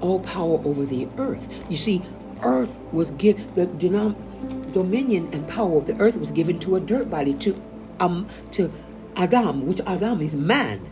all 0.00 0.20
power 0.20 0.62
over 0.64 0.86
the 0.86 1.08
earth. 1.18 1.48
You 1.68 1.76
see, 1.76 2.02
earth 2.42 2.78
was 2.92 3.10
given, 3.10 3.52
the 3.56 3.66
dominion 4.72 5.28
and 5.32 5.46
power 5.48 5.78
of 5.78 5.88
the 5.88 5.98
earth 5.98 6.16
was 6.16 6.30
given 6.30 6.60
to 6.60 6.76
a 6.76 6.80
dirt 6.80 7.10
body, 7.10 7.34
to, 7.34 7.60
um, 7.98 8.28
to 8.52 8.72
Adam, 9.16 9.66
which 9.66 9.80
Adam 9.80 10.20
is 10.20 10.34
man. 10.34 10.88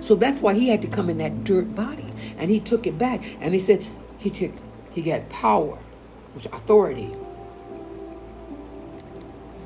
So 0.00 0.14
that's 0.14 0.40
why 0.40 0.54
he 0.54 0.68
had 0.68 0.80
to 0.80 0.88
come 0.88 1.10
in 1.10 1.18
that 1.18 1.44
dirt 1.44 1.74
body. 1.74 2.06
And 2.38 2.50
he 2.50 2.58
took 2.58 2.86
it 2.86 2.96
back. 2.96 3.22
And 3.38 3.52
he 3.52 3.60
said, 3.60 3.84
he 4.16 4.30
took, 4.30 4.52
he 4.92 5.02
got 5.02 5.28
power, 5.28 5.78
which 6.32 6.46
authority, 6.46 7.10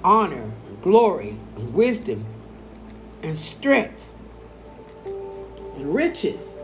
honor, 0.03 0.51
glory, 0.83 1.37
and 1.57 1.73
wisdom, 1.73 2.27
and 3.23 3.39
strength, 3.39 4.09
and 5.05 5.95
riches. 5.95 6.57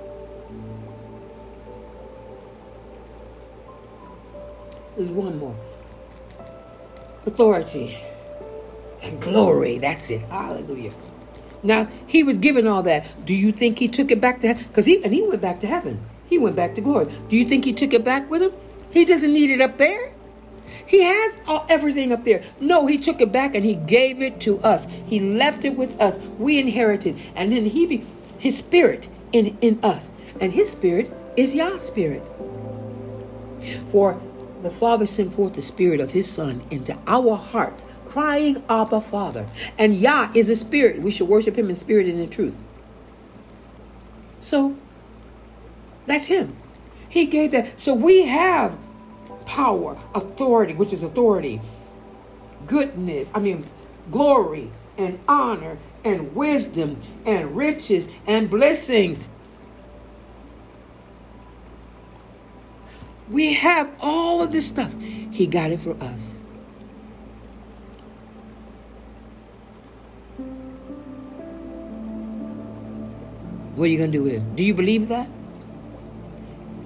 There's 4.96 5.10
one 5.10 5.38
more. 5.38 5.56
Authority 7.24 7.98
and 9.02 9.20
glory. 9.20 9.78
That's 9.78 10.10
it. 10.10 10.20
Hallelujah. 10.22 10.92
Now 11.62 11.88
he 12.06 12.22
was 12.22 12.38
given 12.38 12.66
all 12.66 12.82
that. 12.82 13.24
Do 13.24 13.34
you 13.34 13.52
think 13.52 13.78
he 13.78 13.88
took 13.88 14.10
it 14.10 14.20
back 14.20 14.40
to 14.40 14.48
heaven? 14.48 14.64
Because 14.64 14.86
he 14.86 15.02
and 15.04 15.14
he 15.14 15.22
went 15.22 15.40
back 15.40 15.60
to 15.60 15.66
heaven. 15.66 16.04
He 16.26 16.38
went 16.38 16.56
back 16.56 16.74
to 16.74 16.80
glory. 16.80 17.12
Do 17.28 17.36
you 17.36 17.44
think 17.44 17.64
he 17.64 17.72
took 17.72 17.92
it 17.92 18.04
back 18.04 18.28
with 18.30 18.42
him? 18.42 18.52
He 18.90 19.04
doesn't 19.04 19.32
need 19.32 19.50
it 19.50 19.60
up 19.60 19.78
there. 19.78 20.12
He 20.88 21.02
has 21.02 21.36
all, 21.46 21.66
everything 21.68 22.12
up 22.12 22.24
there. 22.24 22.42
No, 22.60 22.86
he 22.86 22.96
took 22.96 23.20
it 23.20 23.30
back 23.30 23.54
and 23.54 23.62
he 23.62 23.74
gave 23.74 24.22
it 24.22 24.40
to 24.40 24.58
us. 24.60 24.86
He 25.06 25.20
left 25.20 25.66
it 25.66 25.76
with 25.76 26.00
us. 26.00 26.18
We 26.38 26.58
inherited. 26.58 27.14
And 27.36 27.52
then 27.52 27.66
he 27.66 27.84
be 27.84 28.06
his 28.38 28.56
spirit 28.56 29.06
in, 29.30 29.58
in 29.60 29.78
us. 29.84 30.10
And 30.40 30.54
his 30.54 30.70
spirit 30.70 31.12
is 31.36 31.54
Yah's 31.54 31.82
spirit. 31.82 32.22
For 33.90 34.18
the 34.62 34.70
Father 34.70 35.04
sent 35.04 35.34
forth 35.34 35.52
the 35.54 35.62
spirit 35.62 36.00
of 36.00 36.12
his 36.12 36.26
Son 36.26 36.62
into 36.70 36.96
our 37.06 37.36
hearts, 37.36 37.84
crying, 38.06 38.64
Abba, 38.70 39.02
Father. 39.02 39.46
And 39.76 39.94
Yah 39.94 40.30
is 40.34 40.48
a 40.48 40.56
spirit. 40.56 41.02
We 41.02 41.10
should 41.10 41.28
worship 41.28 41.58
him 41.58 41.68
in 41.68 41.76
spirit 41.76 42.06
and 42.06 42.18
in 42.18 42.30
truth. 42.30 42.56
So 44.40 44.74
that's 46.06 46.26
him. 46.26 46.56
He 47.10 47.26
gave 47.26 47.50
that. 47.50 47.78
So 47.78 47.92
we 47.92 48.22
have 48.24 48.78
power, 49.48 49.98
authority, 50.14 50.74
which 50.74 50.92
is 50.92 51.02
authority, 51.02 51.60
goodness, 52.66 53.28
I 53.34 53.40
mean, 53.40 53.66
glory 54.10 54.70
and 54.96 55.18
honor 55.26 55.78
and 56.04 56.34
wisdom 56.34 57.00
and 57.24 57.56
riches 57.56 58.06
and 58.26 58.50
blessings. 58.50 59.26
We 63.30 63.54
have 63.54 63.90
all 64.00 64.42
of 64.42 64.52
this 64.52 64.66
stuff. 64.66 64.94
He 65.00 65.46
got 65.46 65.70
it 65.70 65.80
for 65.80 65.92
us. 65.92 66.20
What 73.76 73.84
are 73.84 73.88
you 73.88 73.98
going 73.98 74.12
to 74.12 74.18
do 74.18 74.24
with 74.24 74.32
it? 74.34 74.56
Do 74.56 74.62
you 74.62 74.74
believe 74.74 75.08
that? 75.08 75.28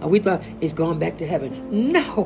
And 0.03 0.11
we 0.11 0.19
thought 0.19 0.43
it's 0.61 0.73
going 0.73 0.99
back 0.99 1.17
to 1.19 1.27
heaven. 1.27 1.93
No. 1.93 2.25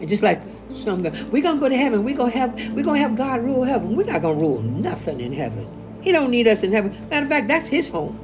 And 0.00 0.08
just 0.08 0.24
like 0.24 0.42
some 0.74 1.02
go, 1.02 1.10
we're 1.30 1.44
gonna 1.44 1.60
go 1.60 1.68
to 1.68 1.76
heaven. 1.76 2.02
We're 2.02 2.16
gonna 2.16 2.32
have 2.32 2.54
we're 2.74 2.84
gonna 2.84 2.98
have 2.98 3.14
God 3.14 3.44
rule 3.44 3.62
heaven. 3.62 3.94
We're 3.94 4.06
not 4.06 4.20
gonna 4.20 4.40
rule 4.40 4.62
nothing 4.62 5.20
in 5.20 5.32
heaven. 5.32 5.68
He 6.02 6.10
don't 6.10 6.32
need 6.32 6.48
us 6.48 6.64
in 6.64 6.72
heaven. 6.72 6.90
Matter 7.08 7.22
of 7.22 7.28
fact, 7.28 7.46
that's 7.46 7.68
his 7.68 7.88
home. 7.88 8.18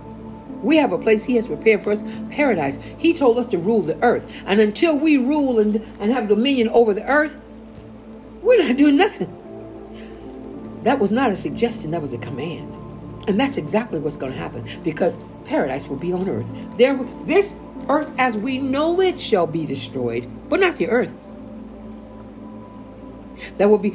We 0.64 0.76
have 0.78 0.90
a 0.92 0.98
place 0.98 1.24
he 1.24 1.36
has 1.36 1.46
prepared 1.46 1.84
for 1.84 1.92
us, 1.92 2.00
paradise. 2.32 2.80
He 2.98 3.14
told 3.14 3.38
us 3.38 3.46
to 3.48 3.58
rule 3.58 3.82
the 3.82 3.96
earth. 4.02 4.28
And 4.44 4.58
until 4.58 4.98
we 4.98 5.18
rule 5.18 5.60
and, 5.60 5.76
and 6.00 6.10
have 6.10 6.26
dominion 6.26 6.68
over 6.70 6.92
the 6.92 7.04
earth, 7.04 7.36
we're 8.42 8.60
not 8.60 8.76
doing 8.76 8.96
nothing. 8.96 9.32
That 10.82 10.98
was 10.98 11.12
not 11.12 11.30
a 11.30 11.36
suggestion, 11.36 11.92
that 11.92 12.02
was 12.02 12.12
a 12.12 12.18
command. 12.18 12.77
And 13.28 13.38
that's 13.38 13.58
exactly 13.58 14.00
what's 14.00 14.16
going 14.16 14.32
to 14.32 14.38
happen 14.38 14.66
because 14.82 15.18
paradise 15.44 15.86
will 15.86 15.96
be 15.96 16.14
on 16.14 16.30
earth. 16.30 16.50
There, 16.78 16.98
this 17.26 17.52
earth 17.86 18.10
as 18.16 18.38
we 18.38 18.56
know 18.56 19.02
it 19.02 19.20
shall 19.20 19.46
be 19.46 19.66
destroyed, 19.66 20.26
but 20.48 20.60
not 20.60 20.78
the 20.78 20.88
earth. 20.88 21.12
That 23.58 23.68
will 23.68 23.78
be, 23.78 23.94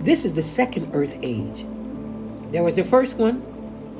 this 0.00 0.24
is 0.24 0.32
the 0.32 0.42
second 0.42 0.90
earth 0.94 1.18
age. 1.20 1.66
There 2.50 2.62
was 2.62 2.74
the 2.74 2.82
first 2.82 3.18
one, 3.18 3.42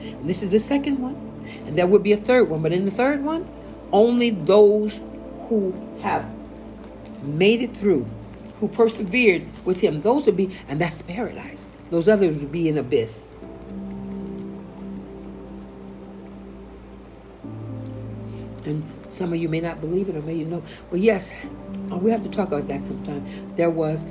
and 0.01 0.29
this 0.29 0.43
is 0.43 0.51
the 0.51 0.59
second 0.59 0.99
one, 0.99 1.45
and 1.67 1.77
there 1.77 1.87
will 1.87 1.99
be 1.99 2.13
a 2.13 2.17
third 2.17 2.49
one. 2.49 2.63
But 2.63 2.73
in 2.73 2.87
the 2.87 2.91
third 2.91 3.23
one, 3.23 3.47
only 3.93 4.31
those 4.31 5.01
who 5.49 5.75
have 6.01 6.27
made 7.23 7.61
it 7.61 7.77
through, 7.77 8.07
who 8.59 8.69
persevered 8.69 9.45
with 9.67 9.83
him, 9.83 10.01
those 10.01 10.25
will 10.25 10.33
be, 10.33 10.57
and 10.67 10.81
that's 10.81 11.03
paradise. 11.03 11.67
Those 11.91 12.09
others 12.09 12.39
will 12.39 12.49
be 12.49 12.71
in 12.71 12.79
abyss. 12.79 13.29
And 18.65 18.83
some 19.13 19.33
of 19.33 19.39
you 19.39 19.49
may 19.49 19.61
not 19.61 19.81
believe 19.81 20.09
it 20.09 20.17
or 20.17 20.23
may 20.23 20.35
you 20.35 20.47
know. 20.47 20.63
But 20.91 21.01
yes, 21.01 21.33
uh, 21.91 21.97
we 21.97 22.11
have 22.11 22.23
to 22.23 22.31
talk 22.31 22.49
about 22.49 22.69
that 22.69 22.85
sometime. 22.85 23.25
There 23.57 23.71
was, 23.71 24.07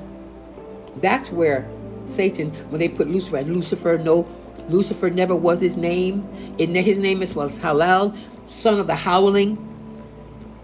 that's 0.97 1.31
where 1.31 1.69
Satan, 2.07 2.51
when 2.69 2.79
they 2.79 2.89
put 2.89 3.07
Lucifer, 3.07 3.41
Lucifer, 3.43 3.97
no, 3.97 4.27
Lucifer 4.69 5.09
never 5.09 5.35
was 5.35 5.59
his 5.59 5.77
name. 5.77 6.27
In 6.57 6.75
his 6.75 6.97
name 6.97 7.19
was 7.19 7.57
Halal, 7.59 8.15
son 8.47 8.79
of 8.79 8.87
the 8.87 8.95
howling. 8.95 9.67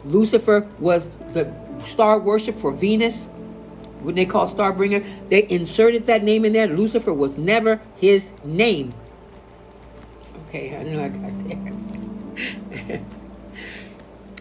Lucifer 0.06 0.67
was 0.80 1.10
the 1.34 1.52
star 1.80 2.19
worship 2.19 2.60
for 2.60 2.71
Venus. 2.71 3.26
When 4.02 4.15
they 4.15 4.26
called 4.26 4.56
Starbringer, 4.56 5.04
they 5.30 5.47
inserted 5.50 6.06
that 6.06 6.23
name 6.23 6.45
in 6.45 6.54
there. 6.54 6.67
Lucifer 6.67 7.13
was 7.13 7.38
never 7.38 7.82
his 7.97 8.32
name. 8.43 8.93
Okay, 10.47 10.78
I 10.78 10.84
know 10.84 11.04
I 11.04 11.10
got 11.10 12.78
there. 12.78 13.02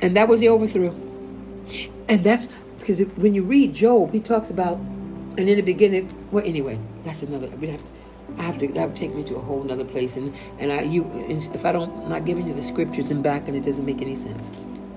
And 0.07 0.17
that 0.17 0.29
was 0.29 0.39
the 0.39 0.47
overthrow. 0.47 0.95
And 2.09 2.23
that's 2.23 2.47
because 2.79 3.01
when 3.17 3.35
you 3.35 3.43
read 3.43 3.75
Job, 3.75 4.13
he 4.13 4.21
talks 4.21 4.51
about, 4.51 4.77
and 4.77 5.41
in 5.41 5.57
the 5.57 5.63
beginning, 5.63 6.15
well, 6.31 6.45
anyway, 6.45 6.79
that's 7.05 7.25
another. 7.25 7.49
I 8.39 8.43
have 8.43 8.57
to 8.61 8.69
that 8.69 8.87
would 8.87 8.97
take 8.97 9.13
me 9.17 9.25
to 9.25 9.35
a 9.35 9.41
whole 9.41 9.65
nother 9.65 9.85
place 9.85 10.17
and 10.17 10.33
and 10.61 10.73
I 10.73 10.83
you 10.83 11.05
if 11.55 11.65
I 11.65 11.73
don't 11.73 12.05
I'm 12.05 12.09
not 12.09 12.25
giving 12.25 12.47
you 12.47 12.55
the 12.55 12.63
scriptures 12.63 13.11
and 13.11 13.23
back 13.23 13.49
and 13.49 13.57
it 13.57 13.65
doesn't 13.65 13.85
make 13.85 14.01
any 14.01 14.15
sense. 14.15 14.49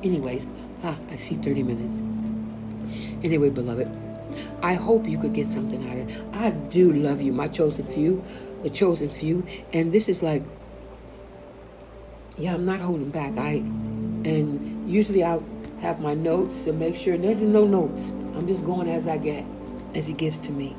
Anyways, 0.04 0.46
ah, 0.84 0.96
I 1.10 1.16
see 1.16 1.36
30 1.36 1.64
minutes. 1.64 3.24
Anyway, 3.24 3.50
beloved, 3.50 3.90
I 4.62 4.76
hope 4.76 5.08
you 5.08 5.18
could 5.18 5.34
get 5.34 5.50
something 5.50 5.90
out 5.90 5.98
of 5.98 6.10
it. 6.10 6.36
I 6.36 6.52
do 6.52 6.94
love 6.94 7.20
you, 7.20 7.34
my 7.34 7.48
chosen 7.48 7.88
few, 7.88 8.24
the 8.62 8.70
chosen 8.70 9.10
few, 9.10 9.44
and 9.74 9.92
this 9.92 10.08
is 10.08 10.22
like 10.22 10.44
yeah, 12.38 12.54
I'm 12.54 12.66
not 12.66 12.80
holding 12.80 13.10
back. 13.10 13.38
I 13.38 13.64
and 14.26 14.79
usually 14.90 15.24
I 15.24 15.40
have 15.82 16.02
my 16.02 16.14
notes 16.14 16.62
to 16.64 16.74
make 16.74 16.96
sure 16.96 17.18
there's 17.18 17.40
no 17.40 17.66
notes. 17.66 18.12
I'm 18.36 18.48
just 18.48 18.66
going 18.66 18.90
as 18.90 19.08
I 19.08 19.18
get, 19.18 19.46
as 19.96 20.08
He 20.08 20.14
gives 20.14 20.38
to 20.40 20.52
me. 20.52 20.76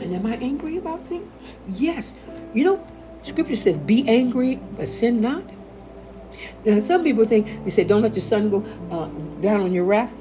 And 0.00 0.14
am 0.14 0.26
I 0.26 0.36
angry 0.36 0.76
about 0.76 1.04
things? 1.06 1.26
Yes. 1.68 2.14
You 2.54 2.64
know, 2.64 2.86
Scripture 3.22 3.56
says, 3.56 3.76
"Be 3.76 4.08
angry, 4.08 4.60
but 4.76 4.88
sin 4.88 5.20
not." 5.20 5.42
Now, 6.64 6.80
some 6.80 7.02
people 7.02 7.24
think 7.24 7.64
they 7.64 7.70
say, 7.70 7.84
"Don't 7.84 8.02
let 8.02 8.14
the 8.14 8.20
sun 8.20 8.50
go 8.50 8.64
uh, 8.90 9.08
down 9.40 9.60
on 9.60 9.72
your 9.72 9.84
wrath." 9.84 10.14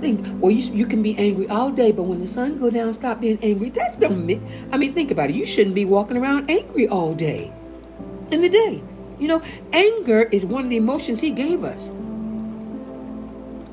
Think, 0.00 0.22
well, 0.38 0.52
you, 0.52 0.62
you 0.72 0.86
can 0.86 1.02
be 1.02 1.18
angry 1.18 1.48
all 1.48 1.72
day, 1.72 1.90
but 1.90 2.04
when 2.04 2.20
the 2.20 2.28
sun 2.28 2.60
go 2.60 2.70
down, 2.70 2.94
stop 2.94 3.20
being 3.20 3.36
angry. 3.42 3.70
That 3.70 3.98
don't 3.98 4.24
mean. 4.24 4.46
I 4.70 4.76
mean, 4.78 4.94
think 4.94 5.10
about 5.10 5.30
it. 5.30 5.34
You 5.34 5.44
shouldn't 5.44 5.74
be 5.74 5.84
walking 5.84 6.16
around 6.16 6.48
angry 6.48 6.86
all 6.86 7.14
day. 7.14 7.50
In 8.30 8.40
the 8.40 8.48
day, 8.48 8.80
you 9.18 9.28
know, 9.28 9.42
anger 9.72 10.22
is 10.22 10.44
one 10.44 10.64
of 10.64 10.70
the 10.70 10.76
emotions 10.76 11.20
He 11.20 11.30
gave 11.30 11.64
us. 11.64 11.90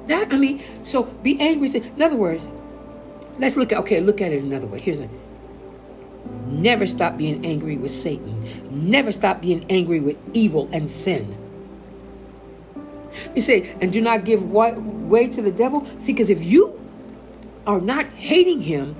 That 0.08 0.32
I 0.32 0.38
mean, 0.38 0.64
so 0.84 1.04
be 1.04 1.40
angry. 1.40 1.70
In 1.76 2.02
other 2.02 2.16
words, 2.16 2.48
let's 3.40 3.56
look 3.56 3.72
at 3.72 3.80
okay, 3.80 4.00
look 4.00 4.22
at 4.22 4.32
it 4.32 4.44
another 4.44 4.68
way. 4.68 4.80
Here's 4.80 5.00
a 5.00 5.10
never 6.46 6.88
stop 6.88 7.18
being 7.18 7.46
angry 7.46 7.78
with 7.78 7.92
Satan. 7.94 8.90
Never 8.90 9.12
stop 9.12 9.42
being 9.42 9.66
angry 9.70 10.00
with 10.00 10.18
evil 10.34 10.70
and 10.72 10.90
sin. 10.90 11.38
You 13.36 13.42
say, 13.42 13.76
and 13.82 13.92
do 13.94 14.02
not 14.02 14.26
give 14.26 14.44
way 14.52 15.28
to 15.28 15.42
the 15.42 15.52
devil. 15.52 15.88
See, 16.02 16.14
because 16.14 16.30
if 16.30 16.44
you 16.44 16.80
are 17.66 17.82
not 17.82 18.06
hating 18.08 18.62
him 18.62 18.96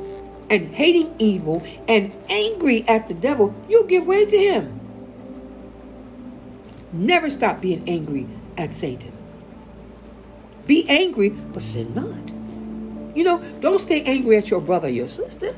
and 0.50 0.74
hating 0.74 1.14
evil 1.20 1.64
and 1.88 2.14
angry 2.30 2.88
at 2.88 3.08
the 3.08 3.14
devil, 3.14 3.54
you'll 3.70 3.88
give 3.88 4.06
way 4.06 4.26
to 4.26 4.38
him. 4.38 4.85
Never 6.96 7.30
stop 7.30 7.62
being 7.62 7.84
angry 7.88 8.26
at 8.58 8.72
Satan. 8.72 9.12
Be 10.66 10.88
angry, 10.90 11.30
but 11.30 11.62
sin 11.62 11.94
not. 11.94 13.16
You 13.16 13.24
know, 13.24 13.44
don't 13.60 13.80
stay 13.80 14.02
angry 14.04 14.38
at 14.38 14.50
your 14.50 14.62
brother, 14.62 14.90
your 14.90 15.08
sister, 15.08 15.56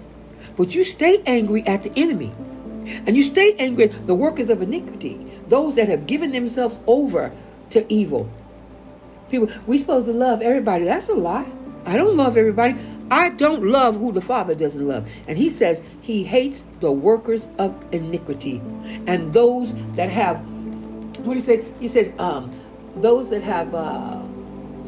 but 0.58 0.73
you 0.76 0.84
stay 0.84 1.21
angry 1.26 1.65
at 1.65 1.84
the 1.84 1.91
enemy. 1.95 2.34
And 3.06 3.15
you 3.15 3.23
stay 3.23 3.54
angry 3.60 3.86
at 3.86 4.08
the 4.08 4.15
workers 4.15 4.50
of 4.50 4.62
iniquity, 4.62 5.19
those 5.47 5.76
that 5.76 5.89
have 5.89 6.08
given 6.08 6.32
themselves 6.32 6.78
over 6.88 7.32
to 7.71 7.86
evil. 7.93 8.30
People, 9.30 9.50
we 9.65 9.78
supposed 9.78 10.08
to 10.08 10.13
love 10.13 10.41
everybody. 10.41 10.86
That's 10.86 11.10
a 11.10 11.13
lie. 11.13 11.45
I 11.86 11.97
don't 11.97 12.17
love 12.17 12.38
everybody. 12.38 12.76
I 13.10 13.30
don't 13.30 13.63
love 13.63 13.97
who 13.97 14.12
the 14.12 14.21
Father 14.21 14.56
doesn't 14.56 14.86
love. 14.86 15.10
And 15.28 15.38
he 15.38 15.50
says 15.50 15.82
he 16.02 16.23
hates 16.23 16.63
the 16.80 16.91
workers 16.91 17.47
of 17.58 17.76
iniquity 17.93 18.62
and 19.08 19.34
those 19.34 19.73
that 19.95 20.10
have, 20.10 20.45
what 21.19 21.36
he 21.36 21.41
said? 21.41 21.65
He 21.80 21.88
says, 21.88 22.13
um, 22.19 22.51
those 22.95 23.30
that 23.30 23.43
have, 23.43 23.73
uh, 23.73 24.21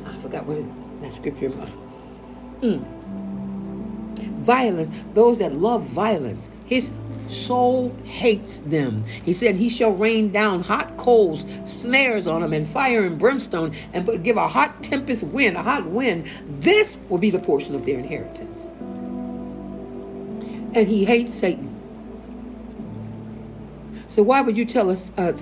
I 0.06 0.18
forgot 0.22 0.46
what 0.46 0.58
is 0.58 0.65
that 1.02 1.13
scripture. 1.13 1.50
Mm. 2.62 2.84
Violence, 4.42 4.96
those 5.13 5.38
that 5.39 5.54
love 5.54 5.84
violence. 5.84 6.50
His 6.65 6.92
soul 7.30 7.96
hates 8.06 8.58
them. 8.60 9.04
He 9.24 9.34
said 9.34 9.56
he 9.56 9.70
shall 9.70 9.92
rain 9.92 10.32
down 10.32 10.63
hot 10.63 10.98
coals, 10.98 11.46
snares 11.65 12.26
on 12.28 12.42
them, 12.42 12.54
and 12.54 12.68
fire 12.68 13.06
and 13.06 13.20
brimstone, 13.20 13.76
and 13.94 14.24
give 14.24 14.38
a 14.38 14.48
hot 14.48 14.84
tempest 14.84 15.24
wind, 15.24 15.56
a 15.56 15.63
hot 15.63 15.86
wind. 15.86 16.26
This 16.48 16.98
will 17.08 17.20
be 17.20 17.30
the 17.30 17.39
portion 17.39 17.76
of 17.76 17.86
their 17.86 18.00
inheritance. 18.00 18.65
And 20.76 20.88
he 20.88 21.06
hates 21.06 21.34
Satan. 21.34 21.76
So 24.10 24.24
why 24.24 24.42
would 24.42 24.58
you 24.58 24.65
tell 24.65 24.89
us 24.89 25.12
uh, 25.18 25.34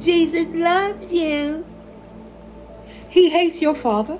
Jesus 0.00 0.48
loves 0.48 1.12
you? 1.12 1.64
He 3.08 3.30
hates 3.30 3.62
your 3.62 3.74
father. 3.74 4.18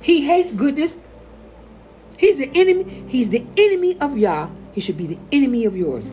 He 0.00 0.22
hates 0.22 0.52
goodness. 0.52 0.96
He's 2.16 2.38
the 2.38 2.50
enemy. 2.54 3.04
He's 3.08 3.30
the 3.30 3.44
enemy 3.56 3.98
of 4.00 4.16
Yah. 4.16 4.48
He 4.72 4.80
should 4.80 4.96
be 4.96 5.06
the 5.06 5.18
enemy 5.32 5.64
of 5.64 5.76
yours. 5.76 6.04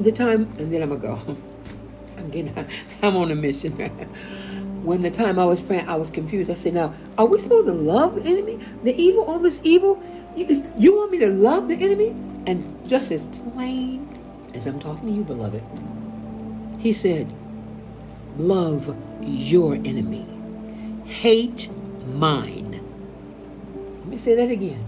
The 0.00 0.12
time, 0.12 0.52
and 0.58 0.72
then 0.72 0.82
I'm 0.82 0.90
gonna 0.90 1.00
go. 1.00 1.36
I'm 2.18 2.30
getting. 2.30 2.54
I'm 3.02 3.16
on 3.16 3.30
a 3.30 3.34
mission. 3.34 3.72
when 4.82 5.02
the 5.02 5.10
time 5.10 5.38
I 5.38 5.44
was 5.44 5.60
praying, 5.60 5.88
I 5.88 5.96
was 5.96 6.10
confused. 6.10 6.50
I 6.50 6.54
said, 6.54 6.74
"Now, 6.74 6.92
are 7.16 7.26
we 7.26 7.38
supposed 7.38 7.68
to 7.68 7.72
love 7.72 8.16
the 8.16 8.22
enemy, 8.22 8.58
the 8.82 8.94
evil, 8.94 9.24
all 9.24 9.38
this 9.38 9.60
evil? 9.64 10.02
You, 10.36 10.70
you 10.76 10.96
want 10.96 11.12
me 11.12 11.18
to 11.18 11.28
love 11.28 11.68
the 11.68 11.76
enemy?" 11.76 12.14
And 12.46 12.88
just 12.88 13.10
as 13.12 13.24
plain 13.52 14.08
as 14.54 14.66
I'm 14.66 14.80
talking 14.80 15.08
to 15.08 15.14
you, 15.14 15.24
beloved, 15.24 15.62
he 16.82 16.92
said, 16.92 17.32
"Love 18.36 18.94
your 19.22 19.74
enemy, 19.74 20.26
hate 21.04 21.70
mine." 22.14 22.80
Let 24.00 24.08
me 24.08 24.16
say 24.16 24.34
that 24.34 24.50
again. 24.50 24.84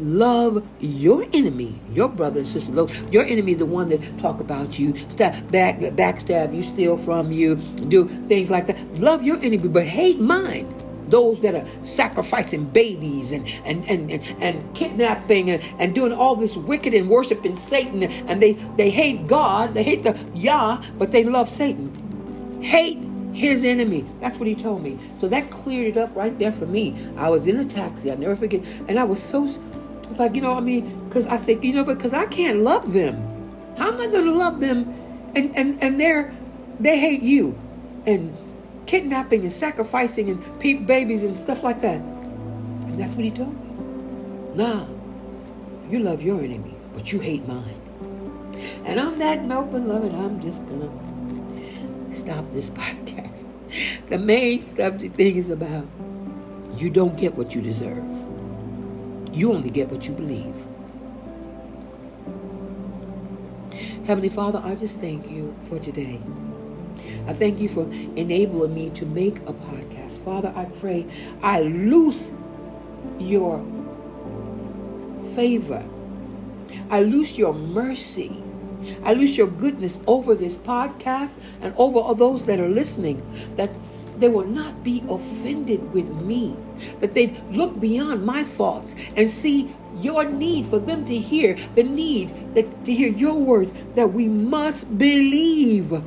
Love 0.00 0.64
your 0.80 1.26
enemy, 1.32 1.80
your 1.92 2.08
brother 2.08 2.40
and 2.40 2.48
sister. 2.48 2.86
Your 3.12 3.24
enemy 3.24 3.52
is 3.52 3.58
the 3.58 3.66
one 3.66 3.88
that 3.90 4.00
talk 4.18 4.40
about 4.40 4.78
you, 4.78 4.94
stab, 5.10 5.50
back, 5.52 5.78
backstab 5.78 6.54
you, 6.54 6.62
steal 6.62 6.96
from 6.96 7.30
you, 7.30 7.56
do 7.88 8.08
things 8.26 8.50
like 8.50 8.66
that. 8.66 8.76
Love 8.98 9.22
your 9.22 9.36
enemy, 9.36 9.68
but 9.68 9.86
hate 9.86 10.20
mine 10.20 10.66
those 11.10 11.40
that 11.40 11.54
are 11.54 11.66
sacrificing 11.82 12.64
babies 12.64 13.32
and 13.32 13.46
and 13.64 13.84
and, 13.88 14.10
and, 14.10 14.42
and 14.42 14.74
kidnapping 14.74 15.50
and, 15.50 15.62
and 15.78 15.94
doing 15.94 16.12
all 16.12 16.36
this 16.36 16.56
wicked 16.56 16.94
and 16.94 17.08
worshiping 17.08 17.56
Satan 17.56 18.02
and 18.02 18.42
they 18.42 18.52
they 18.76 18.90
hate 18.90 19.26
God 19.26 19.74
they 19.74 19.82
hate 19.82 20.02
the 20.02 20.18
Yah 20.34 20.82
but 20.98 21.12
they 21.12 21.24
love 21.24 21.48
Satan 21.48 22.60
hate 22.62 22.98
his 23.32 23.64
enemy. 23.64 24.04
That's 24.20 24.38
what 24.38 24.48
he 24.48 24.54
told 24.54 24.82
me. 24.82 24.98
So 25.18 25.28
that 25.28 25.50
cleared 25.50 25.96
it 25.96 25.96
up 25.96 26.14
right 26.16 26.36
there 26.38 26.52
for 26.52 26.66
me. 26.66 26.96
I 27.16 27.28
was 27.28 27.46
in 27.46 27.58
a 27.58 27.64
taxi. 27.64 28.10
I 28.10 28.16
never 28.16 28.36
forget. 28.36 28.64
And 28.88 28.98
I 28.98 29.04
was 29.04 29.22
so, 29.22 29.44
it's 29.44 30.18
like, 30.18 30.34
you 30.34 30.40
know, 30.40 30.54
I 30.54 30.60
mean, 30.60 31.06
because 31.08 31.26
I 31.26 31.36
said, 31.36 31.64
you 31.64 31.72
know, 31.72 31.84
because 31.84 32.12
I 32.12 32.26
can't 32.26 32.60
love 32.60 32.92
them. 32.92 33.16
How 33.76 33.88
am 33.88 34.00
I 34.00 34.06
going 34.08 34.24
to 34.24 34.32
love 34.32 34.60
them? 34.60 34.94
And, 35.34 35.54
and, 35.56 35.82
and 35.82 36.00
they're, 36.00 36.34
they 36.80 36.98
hate 36.98 37.22
you. 37.22 37.56
And 38.06 38.36
kidnapping 38.88 39.42
and 39.42 39.52
sacrificing 39.52 40.30
and 40.30 40.60
pe- 40.60 40.72
babies 40.72 41.22
and 41.22 41.38
stuff 41.38 41.62
like 41.62 41.82
that. 41.82 42.00
And 42.00 42.98
that's 42.98 43.14
what 43.14 43.24
he 43.24 43.30
told 43.30 43.52
me. 43.54 44.56
Nah, 44.56 44.86
you 45.90 45.98
love 46.00 46.22
your 46.22 46.38
enemy, 46.38 46.74
but 46.94 47.12
you 47.12 47.20
hate 47.20 47.46
mine. 47.46 47.80
And 48.86 48.98
on 48.98 49.18
that 49.18 49.44
note, 49.44 49.72
beloved, 49.72 50.12
I'm 50.14 50.40
just 50.40 50.66
to 50.68 50.90
stop 52.16 52.50
this 52.50 52.68
podcast. 52.80 53.44
The 54.08 54.18
main 54.18 54.74
subject 54.74 55.16
thing 55.16 55.36
is 55.36 55.50
about 55.50 55.86
you 56.74 56.88
don't 56.88 57.16
get 57.16 57.34
what 57.34 57.54
you 57.54 57.60
deserve. 57.60 58.02
You 59.32 59.52
only 59.52 59.68
get 59.68 59.90
what 59.90 60.06
you 60.06 60.14
believe. 60.14 60.56
Heavenly 64.06 64.30
Father, 64.30 64.62
I 64.64 64.74
just 64.74 64.98
thank 64.98 65.30
you 65.30 65.54
for 65.68 65.78
today. 65.78 66.18
I 67.28 67.34
thank 67.34 67.60
you 67.60 67.68
for 67.68 67.82
enabling 68.16 68.74
me 68.74 68.90
to 68.90 69.06
make 69.06 69.36
a 69.40 69.52
podcast. 69.52 70.18
Father, 70.24 70.52
I 70.56 70.64
pray 70.80 71.06
I 71.42 71.60
loose 71.60 72.30
your 73.18 73.64
favor. 75.34 75.84
I 76.90 77.02
loose 77.02 77.38
your 77.38 77.52
mercy 77.54 78.42
I 79.04 79.14
loose 79.14 79.36
your 79.36 79.46
goodness 79.46 79.98
over 80.06 80.34
this 80.34 80.56
podcast 80.56 81.38
and 81.60 81.74
over 81.76 81.98
all 81.98 82.14
those 82.14 82.44
that 82.46 82.60
are 82.60 82.68
listening, 82.68 83.22
that 83.56 83.70
they 84.18 84.28
will 84.28 84.46
not 84.46 84.82
be 84.82 85.02
offended 85.08 85.92
with 85.92 86.08
me, 86.22 86.56
that 87.00 87.14
they 87.14 87.36
look 87.50 87.78
beyond 87.78 88.24
my 88.24 88.44
faults 88.44 88.94
and 89.16 89.30
see 89.30 89.74
your 90.00 90.24
need 90.24 90.66
for 90.66 90.78
them 90.78 91.04
to 91.06 91.16
hear 91.16 91.58
the 91.74 91.82
need 91.82 92.54
that 92.54 92.84
to 92.84 92.94
hear 92.94 93.08
your 93.08 93.34
words 93.34 93.72
that 93.94 94.12
we 94.12 94.28
must 94.28 94.98
believe. 94.98 96.02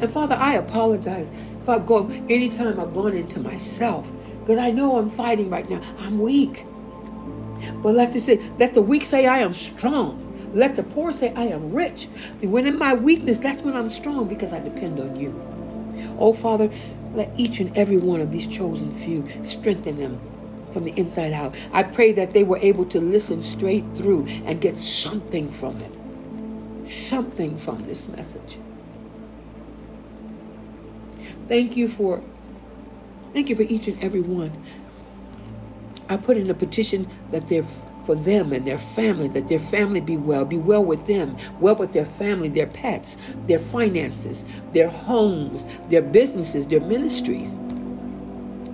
And 0.00 0.10
Father, 0.10 0.34
I 0.34 0.54
apologize 0.54 1.30
if 1.60 1.68
I 1.68 1.78
go 1.78 2.08
anytime 2.28 2.78
I've 2.78 2.94
gone 2.94 3.16
into 3.16 3.40
myself 3.40 4.10
because 4.40 4.58
I 4.58 4.70
know 4.70 4.98
I'm 4.98 5.08
fighting 5.08 5.50
right 5.50 5.68
now. 5.68 5.80
I'm 5.98 6.18
weak. 6.18 6.64
But 7.82 7.94
let 7.94 8.12
the 8.12 8.20
say, 8.20 8.40
let 8.58 8.74
the 8.74 8.82
weak 8.82 9.04
say 9.04 9.26
I 9.26 9.38
am 9.38 9.54
strong. 9.54 10.22
Let 10.54 10.76
the 10.76 10.82
poor 10.82 11.12
say 11.12 11.34
I 11.34 11.46
am 11.46 11.72
rich. 11.72 12.08
When 12.40 12.66
in 12.66 12.78
my 12.78 12.94
weakness, 12.94 13.38
that's 13.38 13.62
when 13.62 13.76
I'm 13.76 13.88
strong 13.88 14.28
because 14.28 14.52
I 14.52 14.60
depend 14.60 15.00
on 15.00 15.16
you. 15.16 15.34
Oh 16.18 16.32
Father, 16.32 16.70
let 17.14 17.32
each 17.36 17.60
and 17.60 17.76
every 17.76 17.96
one 17.96 18.20
of 18.20 18.30
these 18.30 18.46
chosen 18.46 18.94
few 18.94 19.26
strengthen 19.44 19.98
them 19.98 20.20
from 20.72 20.84
the 20.84 20.92
inside 20.92 21.32
out. 21.32 21.54
I 21.72 21.82
pray 21.82 22.12
that 22.12 22.32
they 22.32 22.44
were 22.44 22.58
able 22.58 22.84
to 22.86 23.00
listen 23.00 23.42
straight 23.42 23.84
through 23.94 24.26
and 24.44 24.60
get 24.60 24.76
something 24.76 25.50
from 25.50 25.78
it. 25.80 26.88
Something 26.88 27.56
from 27.56 27.86
this 27.86 28.08
message. 28.08 28.58
Thank 31.48 31.76
you 31.76 31.88
for 31.88 32.22
thank 33.32 33.48
you 33.48 33.56
for 33.56 33.62
each 33.62 33.86
and 33.88 34.02
every 34.02 34.20
one. 34.20 34.52
I 36.08 36.16
put 36.16 36.36
in 36.36 36.48
a 36.50 36.54
petition 36.54 37.08
that 37.30 37.48
they're 37.48 37.66
for 38.06 38.14
them 38.14 38.52
and 38.52 38.64
their 38.64 38.78
family, 38.78 39.26
that 39.28 39.48
their 39.48 39.58
family 39.58 40.00
be 40.00 40.16
well, 40.16 40.44
be 40.44 40.56
well 40.56 40.84
with 40.84 41.06
them, 41.06 41.36
well 41.60 41.74
with 41.74 41.92
their 41.92 42.06
family, 42.06 42.48
their 42.48 42.68
pets, 42.68 43.16
their 43.48 43.58
finances, 43.58 44.44
their 44.72 44.88
homes, 44.88 45.66
their 45.90 46.02
businesses, 46.02 46.68
their 46.68 46.80
ministries, 46.80 47.56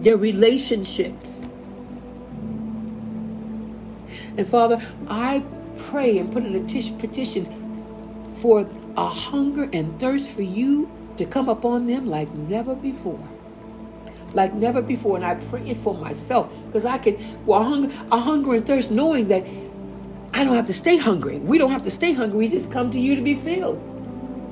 their 0.02 0.18
relationships. 0.18 1.40
And 4.36 4.46
Father, 4.46 4.86
I 5.08 5.42
pray 5.78 6.18
and 6.18 6.30
put 6.30 6.44
in 6.44 6.54
a 6.54 6.98
petition 6.98 8.34
for 8.36 8.68
a 8.96 9.08
hunger 9.08 9.68
and 9.72 9.98
thirst 9.98 10.30
for 10.30 10.42
you 10.42 10.90
to 11.22 11.30
come 11.30 11.48
upon 11.48 11.86
them 11.86 12.06
like 12.06 12.32
never 12.34 12.74
before 12.74 13.20
like 14.34 14.54
never 14.54 14.82
before. 14.82 15.16
And 15.16 15.24
I 15.24 15.34
pray 15.34 15.68
it 15.68 15.76
for 15.76 15.94
myself 15.94 16.50
because 16.66 16.84
I 16.84 16.98
can, 16.98 17.44
well, 17.46 17.64
hunger, 17.64 17.92
a 18.10 18.18
hunger 18.18 18.54
and 18.54 18.66
thirst 18.66 18.90
knowing 18.90 19.28
that 19.28 19.44
I 20.34 20.44
don't 20.44 20.56
have 20.56 20.66
to 20.66 20.74
stay 20.74 20.96
hungry. 20.96 21.38
We 21.38 21.58
don't 21.58 21.70
have 21.70 21.82
to 21.84 21.90
stay 21.90 22.12
hungry. 22.12 22.38
We 22.38 22.48
just 22.48 22.70
come 22.70 22.90
to 22.92 22.98
you 22.98 23.14
to 23.16 23.22
be 23.22 23.34
filled, 23.34 23.78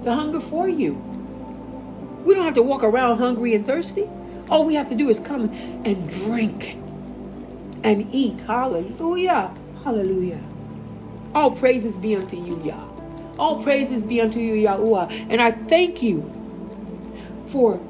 to 0.04 0.14
hunger 0.14 0.40
for 0.40 0.68
you. 0.68 0.94
We 2.24 2.34
don't 2.34 2.44
have 2.44 2.54
to 2.54 2.62
walk 2.62 2.82
around 2.82 3.18
hungry 3.18 3.54
and 3.54 3.64
thirsty. 3.64 4.08
All 4.50 4.66
we 4.66 4.74
have 4.74 4.88
to 4.90 4.94
do 4.94 5.08
is 5.08 5.20
come 5.20 5.50
and 5.84 6.10
drink 6.10 6.76
and 7.82 8.06
eat. 8.12 8.42
Hallelujah. 8.42 9.54
Hallelujah. 9.84 10.40
All 11.34 11.52
praises 11.52 11.96
be 11.96 12.16
unto 12.16 12.36
you, 12.36 12.60
Yah. 12.62 12.84
All 13.38 13.62
praises 13.62 14.02
be 14.02 14.20
unto 14.20 14.38
you, 14.38 14.68
Yahuwah. 14.68 15.10
And 15.30 15.40
I 15.40 15.52
thank 15.52 16.02
you 16.02 16.39
for 17.50 17.80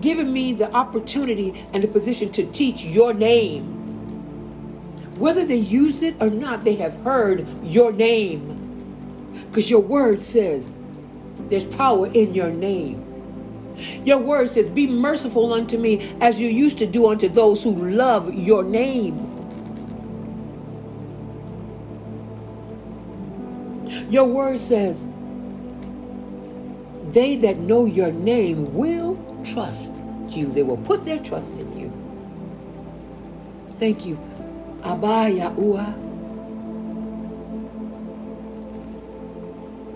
giving 0.00 0.32
me 0.32 0.52
the 0.52 0.72
opportunity 0.72 1.66
and 1.72 1.82
the 1.82 1.88
position 1.88 2.32
to 2.32 2.46
teach 2.52 2.82
your 2.82 3.12
name. 3.12 3.76
Whether 5.18 5.44
they 5.44 5.56
use 5.56 6.02
it 6.02 6.16
or 6.20 6.30
not, 6.30 6.64
they 6.64 6.76
have 6.76 6.96
heard 7.02 7.46
your 7.62 7.92
name. 7.92 8.56
Because 9.48 9.68
your 9.68 9.80
word 9.80 10.22
says 10.22 10.70
there's 11.50 11.66
power 11.66 12.06
in 12.06 12.34
your 12.34 12.50
name. 12.50 13.06
Your 14.04 14.18
word 14.18 14.50
says, 14.50 14.70
Be 14.70 14.86
merciful 14.86 15.52
unto 15.52 15.78
me 15.78 16.14
as 16.20 16.38
you 16.38 16.48
used 16.48 16.78
to 16.78 16.86
do 16.86 17.08
unto 17.08 17.28
those 17.28 17.62
who 17.62 17.74
love 17.90 18.32
your 18.32 18.62
name. 18.62 19.26
Your 24.10 24.24
word 24.24 24.60
says, 24.60 25.04
They 27.12 27.36
that 27.36 27.58
know 27.58 27.86
your 27.86 28.12
name 28.12 28.74
will 28.74 29.18
trust 29.44 29.92
you. 30.28 30.52
They 30.52 30.62
will 30.62 30.76
put 30.76 31.04
their 31.04 31.18
trust 31.18 31.52
in 31.54 31.78
you. 31.78 31.92
Thank 33.80 34.06
you. 34.06 34.18
Abba 34.84 35.32
Yahuwah. 35.32 35.94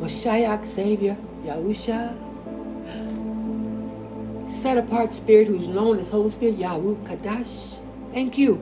Moshiach 0.00 0.66
Savior 0.66 1.16
Yahusha. 1.44 2.16
Set 4.48 4.76
apart 4.78 5.12
spirit 5.12 5.46
who's 5.46 5.68
known 5.68 5.98
as 5.98 6.08
Holy 6.08 6.30
Spirit 6.30 6.58
Yahu 6.58 6.96
Kadash. 7.06 7.78
Thank 8.12 8.38
you. 8.38 8.60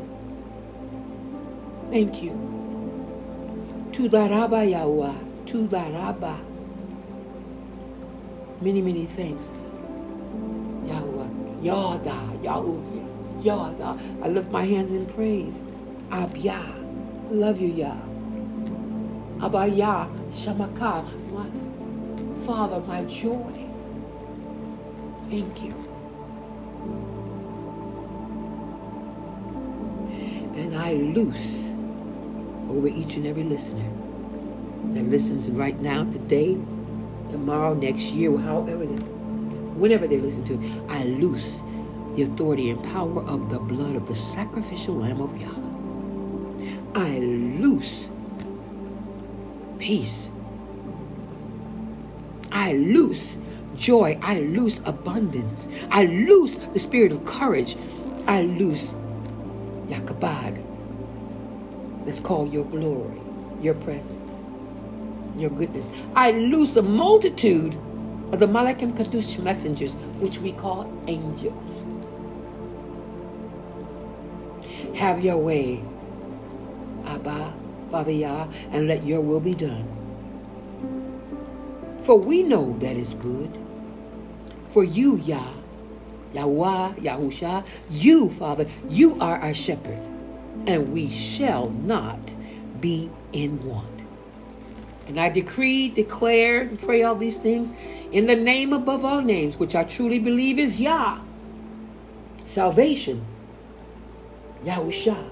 Thank 1.90 2.22
you. 2.22 2.32
Tudaraba 3.92 4.66
Yahuwah. 4.68 5.16
Tudaraba. 5.46 6.51
Many, 8.62 8.80
many 8.80 9.06
things. 9.06 9.48
thanks. 9.48 9.62
Yada, 11.62 12.16
Yahuwah, 12.42 13.44
Yada. 13.44 13.98
I 14.22 14.28
lift 14.28 14.50
my 14.50 14.64
hands 14.64 14.92
in 14.92 15.06
praise. 15.06 15.54
Abya, 16.10 16.62
love 17.30 17.60
you, 17.60 17.68
Yah. 17.68 17.96
Abaya, 19.38 20.08
Shamaka, 20.30 21.04
my 21.32 22.46
Father, 22.46 22.80
my 22.80 23.04
joy. 23.04 23.68
Thank 25.28 25.62
you. 25.62 25.74
And 30.56 30.76
I 30.76 30.94
loose 30.94 31.72
over 32.68 32.86
each 32.86 33.16
and 33.16 33.26
every 33.26 33.44
listener 33.44 33.90
that 34.94 35.08
listens 35.08 35.48
right 35.50 35.80
now, 35.80 36.04
today, 36.04 36.56
tomorrow, 37.32 37.74
next 37.74 38.12
year, 38.12 38.36
however 38.38 38.84
whenever 39.82 40.06
they 40.06 40.18
listen 40.18 40.44
to 40.44 40.54
it, 40.54 40.90
I 40.90 41.04
loose 41.04 41.62
the 42.14 42.22
authority 42.22 42.70
and 42.70 42.82
power 42.84 43.22
of 43.24 43.50
the 43.50 43.58
blood 43.58 43.96
of 43.96 44.06
the 44.06 44.14
sacrificial 44.14 44.94
lamb 44.94 45.20
of 45.20 45.36
Yah. 45.40 45.48
I 46.94 47.18
loose 47.18 48.10
peace. 49.78 50.30
I 52.52 52.74
loose 52.74 53.38
joy. 53.76 54.18
I 54.22 54.40
loose 54.40 54.80
abundance. 54.84 55.68
I 55.90 56.04
loose 56.04 56.56
the 56.74 56.78
spirit 56.78 57.12
of 57.12 57.24
courage. 57.24 57.76
I 58.26 58.42
loose 58.42 58.94
Yakabad. 59.88 60.62
Let's 62.04 62.20
call 62.20 62.46
your 62.46 62.64
glory, 62.66 63.20
your 63.62 63.74
presence, 63.74 64.31
your 65.36 65.50
goodness. 65.50 65.88
I 66.14 66.30
loose 66.32 66.76
a 66.76 66.82
multitude 66.82 67.74
of 68.32 68.38
the 68.38 68.46
Malachim 68.46 68.96
Kadush 68.96 69.38
messengers, 69.38 69.92
which 70.20 70.38
we 70.38 70.52
call 70.52 70.90
angels. 71.06 71.84
Have 74.94 75.24
your 75.24 75.38
way, 75.38 75.82
Abba, 77.04 77.52
Father 77.90 78.12
Yah, 78.12 78.48
and 78.70 78.88
let 78.88 79.04
your 79.04 79.20
will 79.20 79.40
be 79.40 79.54
done. 79.54 79.86
For 82.02 82.18
we 82.18 82.42
know 82.42 82.76
that 82.80 82.96
is 82.96 83.14
good. 83.14 83.58
For 84.70 84.82
you, 84.82 85.16
Yah, 85.18 85.52
Yahweh, 86.32 86.94
Yahusha, 86.94 87.64
you, 87.90 88.30
Father, 88.30 88.66
you 88.88 89.20
are 89.20 89.36
our 89.38 89.54
shepherd, 89.54 89.98
and 90.66 90.92
we 90.92 91.10
shall 91.10 91.68
not 91.70 92.34
be 92.80 93.10
in 93.32 93.62
want. 93.66 93.91
And 95.06 95.18
I 95.18 95.28
decree, 95.28 95.88
declare, 95.88 96.62
and 96.62 96.80
pray 96.80 97.02
all 97.02 97.14
these 97.14 97.36
things 97.36 97.72
in 98.12 98.26
the 98.26 98.36
name 98.36 98.72
above 98.72 99.04
all 99.04 99.20
names, 99.20 99.56
which 99.56 99.74
I 99.74 99.84
truly 99.84 100.18
believe 100.18 100.58
is 100.58 100.80
Yah. 100.80 101.18
Salvation, 102.44 103.24
Yahusha, 104.64 105.28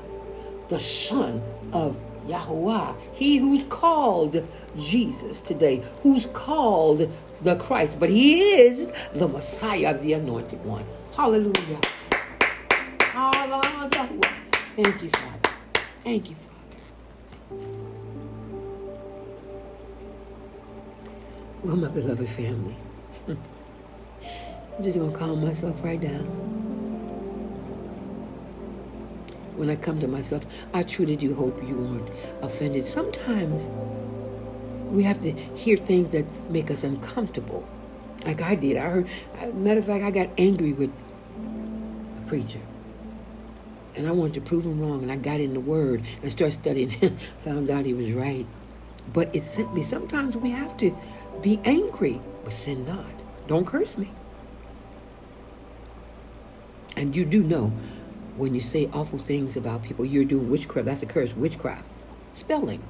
the 0.68 0.80
Son 0.80 1.42
of 1.72 1.98
Yahuwah, 2.26 2.94
he 3.14 3.38
who's 3.38 3.64
called 3.64 4.46
Jesus 4.78 5.40
today, 5.40 5.82
who's 6.02 6.26
called 6.26 7.10
the 7.42 7.56
Christ, 7.56 7.98
but 8.00 8.10
he 8.10 8.52
is 8.52 8.92
the 9.14 9.28
Messiah, 9.28 9.96
the 9.98 10.14
anointed 10.14 10.64
one. 10.64 10.84
Hallelujah. 11.16 11.80
Hallelujah. 13.00 13.90
Thank 14.76 15.02
you, 15.02 15.10
Father. 15.10 15.50
Thank 16.02 16.30
you, 16.30 16.36
Father. 16.36 16.59
Well, 21.62 21.76
my 21.76 21.88
beloved 21.88 22.26
family, 22.26 22.74
I'm 23.28 23.36
just 24.82 24.96
going 24.96 25.12
to 25.12 25.18
calm 25.18 25.44
myself 25.44 25.84
right 25.84 26.00
down. 26.00 26.24
When 29.56 29.68
I 29.68 29.76
come 29.76 30.00
to 30.00 30.08
myself, 30.08 30.46
I 30.72 30.84
truly 30.84 31.16
do 31.16 31.34
hope 31.34 31.62
you 31.62 31.76
aren't 31.86 32.08
offended. 32.42 32.86
Sometimes 32.86 33.62
we 34.90 35.02
have 35.02 35.20
to 35.22 35.32
hear 35.32 35.76
things 35.76 36.12
that 36.12 36.24
make 36.50 36.70
us 36.70 36.82
uncomfortable. 36.82 37.68
Like 38.24 38.40
I 38.40 38.54
did. 38.54 38.78
I 38.78 38.88
heard, 38.88 39.54
matter 39.54 39.80
of 39.80 39.84
fact, 39.84 40.02
I 40.02 40.10
got 40.10 40.30
angry 40.38 40.72
with 40.72 40.90
a 40.90 42.26
preacher. 42.26 42.60
And 43.96 44.08
I 44.08 44.12
wanted 44.12 44.32
to 44.32 44.40
prove 44.40 44.64
him 44.64 44.80
wrong. 44.80 45.02
And 45.02 45.12
I 45.12 45.16
got 45.16 45.40
in 45.40 45.52
the 45.52 45.60
Word 45.60 46.04
and 46.22 46.32
started 46.32 46.58
studying. 46.58 47.18
Found 47.44 47.68
out 47.68 47.84
he 47.84 47.92
was 47.92 48.12
right. 48.12 48.46
But 49.12 49.34
it 49.36 49.42
sent 49.42 49.74
me. 49.74 49.82
Sometimes 49.82 50.38
we 50.38 50.50
have 50.52 50.74
to 50.78 50.96
be 51.42 51.60
angry, 51.64 52.20
but 52.44 52.52
sin 52.52 52.86
not. 52.86 53.06
Don't 53.46 53.66
curse 53.66 53.96
me. 53.98 54.10
And 56.96 57.16
you 57.16 57.24
do 57.24 57.42
know 57.42 57.72
when 58.36 58.54
you 58.54 58.60
say 58.60 58.88
awful 58.92 59.18
things 59.18 59.56
about 59.56 59.82
people, 59.82 60.04
you're 60.04 60.24
doing 60.24 60.50
witchcraft. 60.50 60.86
That's 60.86 61.02
a 61.02 61.06
curse, 61.06 61.34
witchcraft. 61.34 61.86
Spelling, 62.34 62.82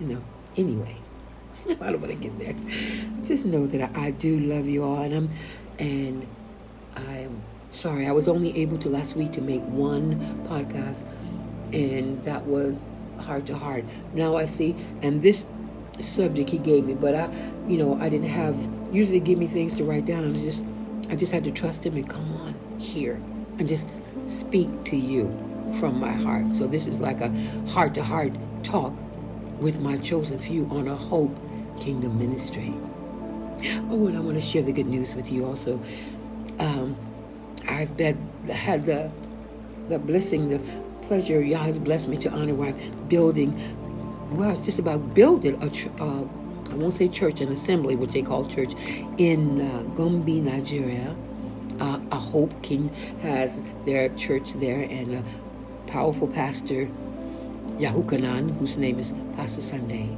you 0.00 0.06
know. 0.06 0.22
Anyway, 0.56 0.96
I 1.68 1.92
don't 1.92 2.00
want 2.00 2.08
to 2.08 2.14
get 2.14 2.38
there. 2.38 2.54
Just 3.24 3.44
know 3.46 3.66
that 3.66 3.90
I, 3.96 4.06
I 4.06 4.10
do 4.10 4.38
love 4.40 4.66
you 4.66 4.82
all, 4.84 5.02
and 5.02 5.14
I'm, 5.14 5.30
and 5.78 6.26
I 6.96 7.18
am 7.18 7.42
sorry 7.70 8.06
I 8.06 8.12
was 8.12 8.28
only 8.28 8.56
able 8.58 8.78
to 8.78 8.88
last 8.88 9.16
week 9.16 9.32
to 9.32 9.40
make 9.40 9.62
one 9.62 10.46
podcast. 10.48 11.04
and 11.72 12.22
that 12.24 12.44
was 12.46 12.84
heart 13.20 13.46
to 13.46 13.56
heart. 13.56 13.84
Now 14.14 14.36
I 14.36 14.46
see, 14.46 14.74
and 15.02 15.20
this 15.22 15.44
subject 16.00 16.50
he 16.50 16.58
gave 16.58 16.84
me, 16.84 16.94
but 16.94 17.14
I, 17.14 17.28
you 17.66 17.76
know, 17.76 17.98
I 18.00 18.08
didn't 18.08 18.28
have. 18.28 18.56
Usually, 18.92 19.20
give 19.20 19.38
me 19.38 19.46
things 19.46 19.74
to 19.74 19.84
write 19.84 20.06
down. 20.06 20.34
I 20.34 20.38
just, 20.38 20.64
I 21.10 21.16
just 21.16 21.32
had 21.32 21.44
to 21.44 21.50
trust 21.50 21.84
him 21.84 21.96
and 21.96 22.08
come 22.08 22.36
on 22.36 22.54
here 22.78 23.20
and 23.58 23.68
just 23.68 23.88
speak 24.26 24.84
to 24.84 24.96
you 24.96 25.26
from 25.78 26.00
my 26.00 26.12
heart. 26.12 26.54
So 26.54 26.66
this 26.66 26.86
is 26.86 27.00
like 27.00 27.20
a 27.20 27.30
heart 27.68 27.94
to 27.94 28.02
heart 28.02 28.32
talk 28.62 28.94
with 29.60 29.80
my 29.80 29.98
chosen 29.98 30.38
few 30.38 30.66
on 30.70 30.88
a 30.88 30.96
Hope 30.96 31.36
Kingdom 31.80 32.18
Ministry. 32.18 32.72
Oh, 33.90 34.06
and 34.06 34.16
I 34.16 34.20
want 34.20 34.36
to 34.36 34.40
share 34.40 34.62
the 34.62 34.72
good 34.72 34.86
news 34.86 35.14
with 35.14 35.30
you 35.30 35.44
also. 35.44 35.80
Um, 36.58 36.96
I've 37.66 37.96
been, 37.96 38.16
had 38.48 38.86
the 38.86 39.10
the 39.88 39.98
blessing, 39.98 40.50
the 40.50 40.60
pleasure 41.06 41.42
Yah 41.42 41.64
has 41.64 41.78
blessed 41.78 42.08
me 42.08 42.16
to 42.18 42.30
honor 42.30 42.62
I'm 42.62 43.08
building. 43.08 43.76
Well, 44.30 44.50
it's 44.50 44.60
just 44.66 44.78
about 44.78 45.14
building 45.14 45.54
a, 45.62 46.02
uh, 46.02 46.24
I 46.70 46.74
won't 46.74 46.94
say 46.94 47.08
church, 47.08 47.40
an 47.40 47.50
assembly, 47.50 47.96
which 47.96 48.12
they 48.12 48.20
call 48.20 48.46
church, 48.46 48.72
in 49.16 49.62
uh, 49.62 49.82
Gombe, 49.96 50.40
Nigeria. 50.40 51.16
Uh, 51.80 52.00
a 52.12 52.16
Hope 52.16 52.60
King 52.62 52.88
has 53.22 53.62
their 53.86 54.10
church 54.16 54.52
there, 54.54 54.82
and 54.82 55.14
a 55.14 55.24
powerful 55.86 56.28
pastor, 56.28 56.88
Yahukanan, 57.78 58.58
whose 58.58 58.76
name 58.76 58.98
is 58.98 59.14
Pastor 59.36 59.62
Sunday. 59.62 60.10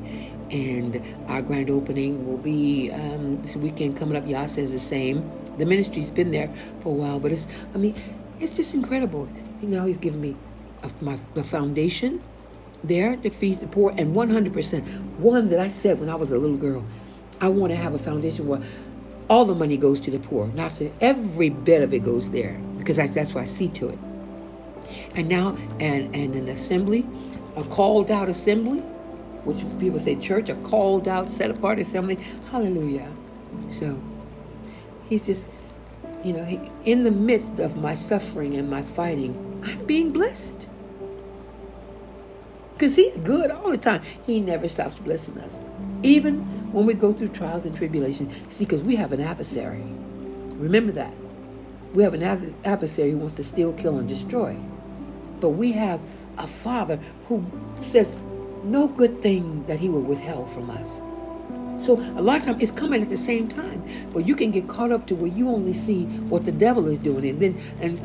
And 0.51 1.01
our 1.29 1.43
grand 1.43 1.71
opening 1.71 2.27
will 2.27 2.39
be 2.39 2.91
um, 2.91 3.41
this 3.43 3.55
weekend 3.55 3.97
coming 3.97 4.17
up. 4.17 4.27
Yah 4.27 4.47
says 4.47 4.73
the 4.73 4.81
same. 4.81 5.31
The 5.59 5.67
ministry's 5.67 6.11
been 6.11 6.33
there 6.33 6.53
for 6.83 6.89
a 6.89 6.97
while, 6.97 7.21
but 7.21 7.31
it's, 7.31 7.47
I 7.75 7.79
mean, 7.79 7.95
it's 8.41 8.53
just 8.53 8.75
incredible. 8.75 9.29
You 9.63 9.69
know, 9.69 9.85
he's 9.85 9.99
given 9.99 10.21
me 10.21 10.35
a, 10.83 10.91
my, 11.01 11.17
the 11.35 11.45
foundation 11.45 12.21
there 12.85 13.17
to 13.17 13.31
feed 13.31 13.61
the 13.61 13.67
poor, 13.67 13.93
and 13.97 14.15
100%. 14.15 15.19
One 15.19 15.49
that 15.49 15.61
I 15.61 15.69
said 15.69 16.01
when 16.01 16.09
I 16.09 16.15
was 16.15 16.31
a 16.31 16.39
little 16.39 16.57
girl, 16.57 16.85
I 17.41 17.49
want 17.49 17.73
to 17.73 17.77
have 17.77 17.95
a 17.95 17.99
foundation 17.99 18.47
where 18.47 18.63
all 19.29 19.45
the 19.45 19.55
money 19.55 19.77
goes 19.77 20.01
to 20.01 20.11
the 20.11 20.19
poor, 20.19 20.49
not 20.49 20.77
to 20.77 20.91
every 21.01 21.51
bit 21.51 21.83
of 21.83 21.95
it 21.95 22.01
goes 22.01 22.31
there, 22.31 22.61
because 22.79 22.97
that's, 22.97 23.15
that's 23.15 23.35
what 23.35 23.43
I 23.43 23.47
see 23.47 23.69
to 23.69 23.89
it. 23.91 23.99
And 25.15 25.29
now, 25.29 25.57
and, 25.79 26.15
and 26.15 26.35
an 26.35 26.49
assembly, 26.49 27.07
a 27.57 27.63
called 27.65 28.11
out 28.11 28.29
assembly, 28.29 28.81
which 29.45 29.59
people 29.79 29.99
say 29.99 30.17
church, 30.17 30.49
a 30.49 30.55
called 30.57 31.09
out, 31.09 31.29
set 31.29 31.51
apart 31.51 31.79
assembly. 31.79 32.19
Hallelujah. 32.51 33.11
So, 33.69 34.01
he's 35.09 35.25
just 35.25 35.49
you 36.25 36.33
know, 36.35 36.71
in 36.85 37.05
the 37.05 37.11
midst 37.11 37.59
of 37.59 37.77
my 37.77 37.95
suffering 37.95 38.57
and 38.57 38.69
my 38.69 38.83
fighting, 38.83 39.63
I'm 39.65 39.85
being 39.87 40.13
blessed. 40.13 40.67
Because 42.81 42.97
He's 42.97 43.19
good 43.19 43.51
all 43.51 43.71
the 43.71 43.77
time. 43.77 44.01
He 44.25 44.41
never 44.41 44.67
stops 44.67 44.99
blessing 44.99 45.37
us. 45.41 45.61
Even 46.03 46.39
when 46.73 46.87
we 46.87 46.95
go 46.95 47.13
through 47.13 47.29
trials 47.29 47.67
and 47.67 47.77
tribulations. 47.77 48.33
See, 48.49 48.65
because 48.65 48.83
we 48.83 48.97
have 48.97 49.13
an 49.13 49.21
adversary. 49.21 49.83
Remember 50.57 50.91
that. 50.93 51.13
We 51.93 52.03
have 52.05 52.15
an 52.15 52.23
adversary 52.65 53.11
who 53.11 53.19
wants 53.19 53.37
to 53.37 53.45
steal, 53.45 53.75
kill, 53.75 53.99
and 53.99 54.09
destroy. 54.09 54.57
But 55.41 55.51
we 55.51 55.73
have 55.73 56.01
a 56.39 56.47
Father 56.47 56.99
who 57.29 57.45
says 57.83 58.15
no 58.65 58.89
good 58.89 59.21
thing 59.21 59.63
that 59.67 59.79
He 59.79 59.91
will 59.91 60.01
withhold 60.01 60.51
from 60.51 60.71
us. 60.71 61.03
So 61.85 61.99
a 62.17 62.23
lot 62.23 62.39
of 62.39 62.45
times 62.45 62.63
it's 62.63 62.71
coming 62.71 63.03
at 63.03 63.11
the 63.11 63.19
same 63.19 63.47
time, 63.47 63.85
but 64.11 64.27
you 64.27 64.35
can 64.35 64.53
get 64.53 64.69
caught 64.69 64.91
up 64.91 65.07
to 65.09 65.15
where 65.15 65.31
you 65.31 65.49
only 65.49 65.75
see 65.75 66.05
what 66.31 66.47
the 66.47 66.53
devil 66.53 66.89
is 66.89 66.97
doing, 66.97 67.29
and 67.29 67.41
then 67.41 67.61
and 67.83 67.99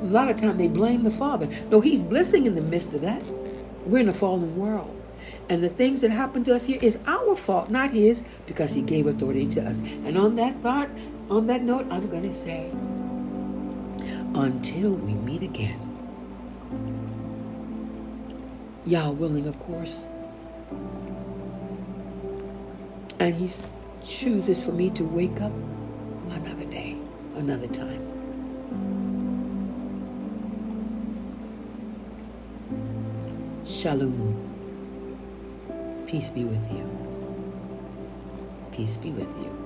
a 0.00 0.06
lot 0.06 0.30
of 0.30 0.40
time 0.40 0.56
they 0.56 0.68
blame 0.68 1.02
the 1.02 1.10
Father. 1.10 1.46
No, 1.70 1.82
He's 1.82 2.02
blessing 2.02 2.46
in 2.46 2.54
the 2.54 2.62
midst 2.62 2.94
of 2.94 3.02
that. 3.02 3.22
We're 3.86 4.00
in 4.00 4.08
a 4.08 4.14
fallen 4.14 4.56
world. 4.56 4.96
And 5.48 5.62
the 5.62 5.68
things 5.68 6.00
that 6.00 6.10
happen 6.10 6.44
to 6.44 6.54
us 6.54 6.64
here 6.64 6.78
is 6.80 6.98
our 7.06 7.36
fault, 7.36 7.70
not 7.70 7.90
his, 7.90 8.22
because 8.46 8.72
he 8.72 8.82
gave 8.82 9.06
authority 9.06 9.46
to 9.48 9.62
us. 9.62 9.78
And 10.04 10.16
on 10.16 10.36
that 10.36 10.54
thought, 10.62 10.88
on 11.28 11.46
that 11.48 11.62
note, 11.62 11.86
I'm 11.90 12.08
going 12.08 12.22
to 12.22 12.34
say, 12.34 12.70
until 14.34 14.94
we 14.94 15.14
meet 15.14 15.42
again, 15.42 15.78
Yah 18.86 19.10
willing, 19.10 19.46
of 19.46 19.58
course, 19.60 20.06
and 23.20 23.34
He 23.34 23.50
chooses 24.02 24.62
for 24.62 24.72
me 24.72 24.90
to 24.90 25.04
wake 25.04 25.40
up 25.40 25.52
another 26.30 26.64
day, 26.64 26.96
another 27.36 27.66
time. 27.66 28.09
Shalom. 33.80 34.36
Peace 36.06 36.28
be 36.28 36.44
with 36.44 36.70
you. 36.70 36.84
Peace 38.72 38.98
be 38.98 39.08
with 39.10 39.34
you. 39.38 39.59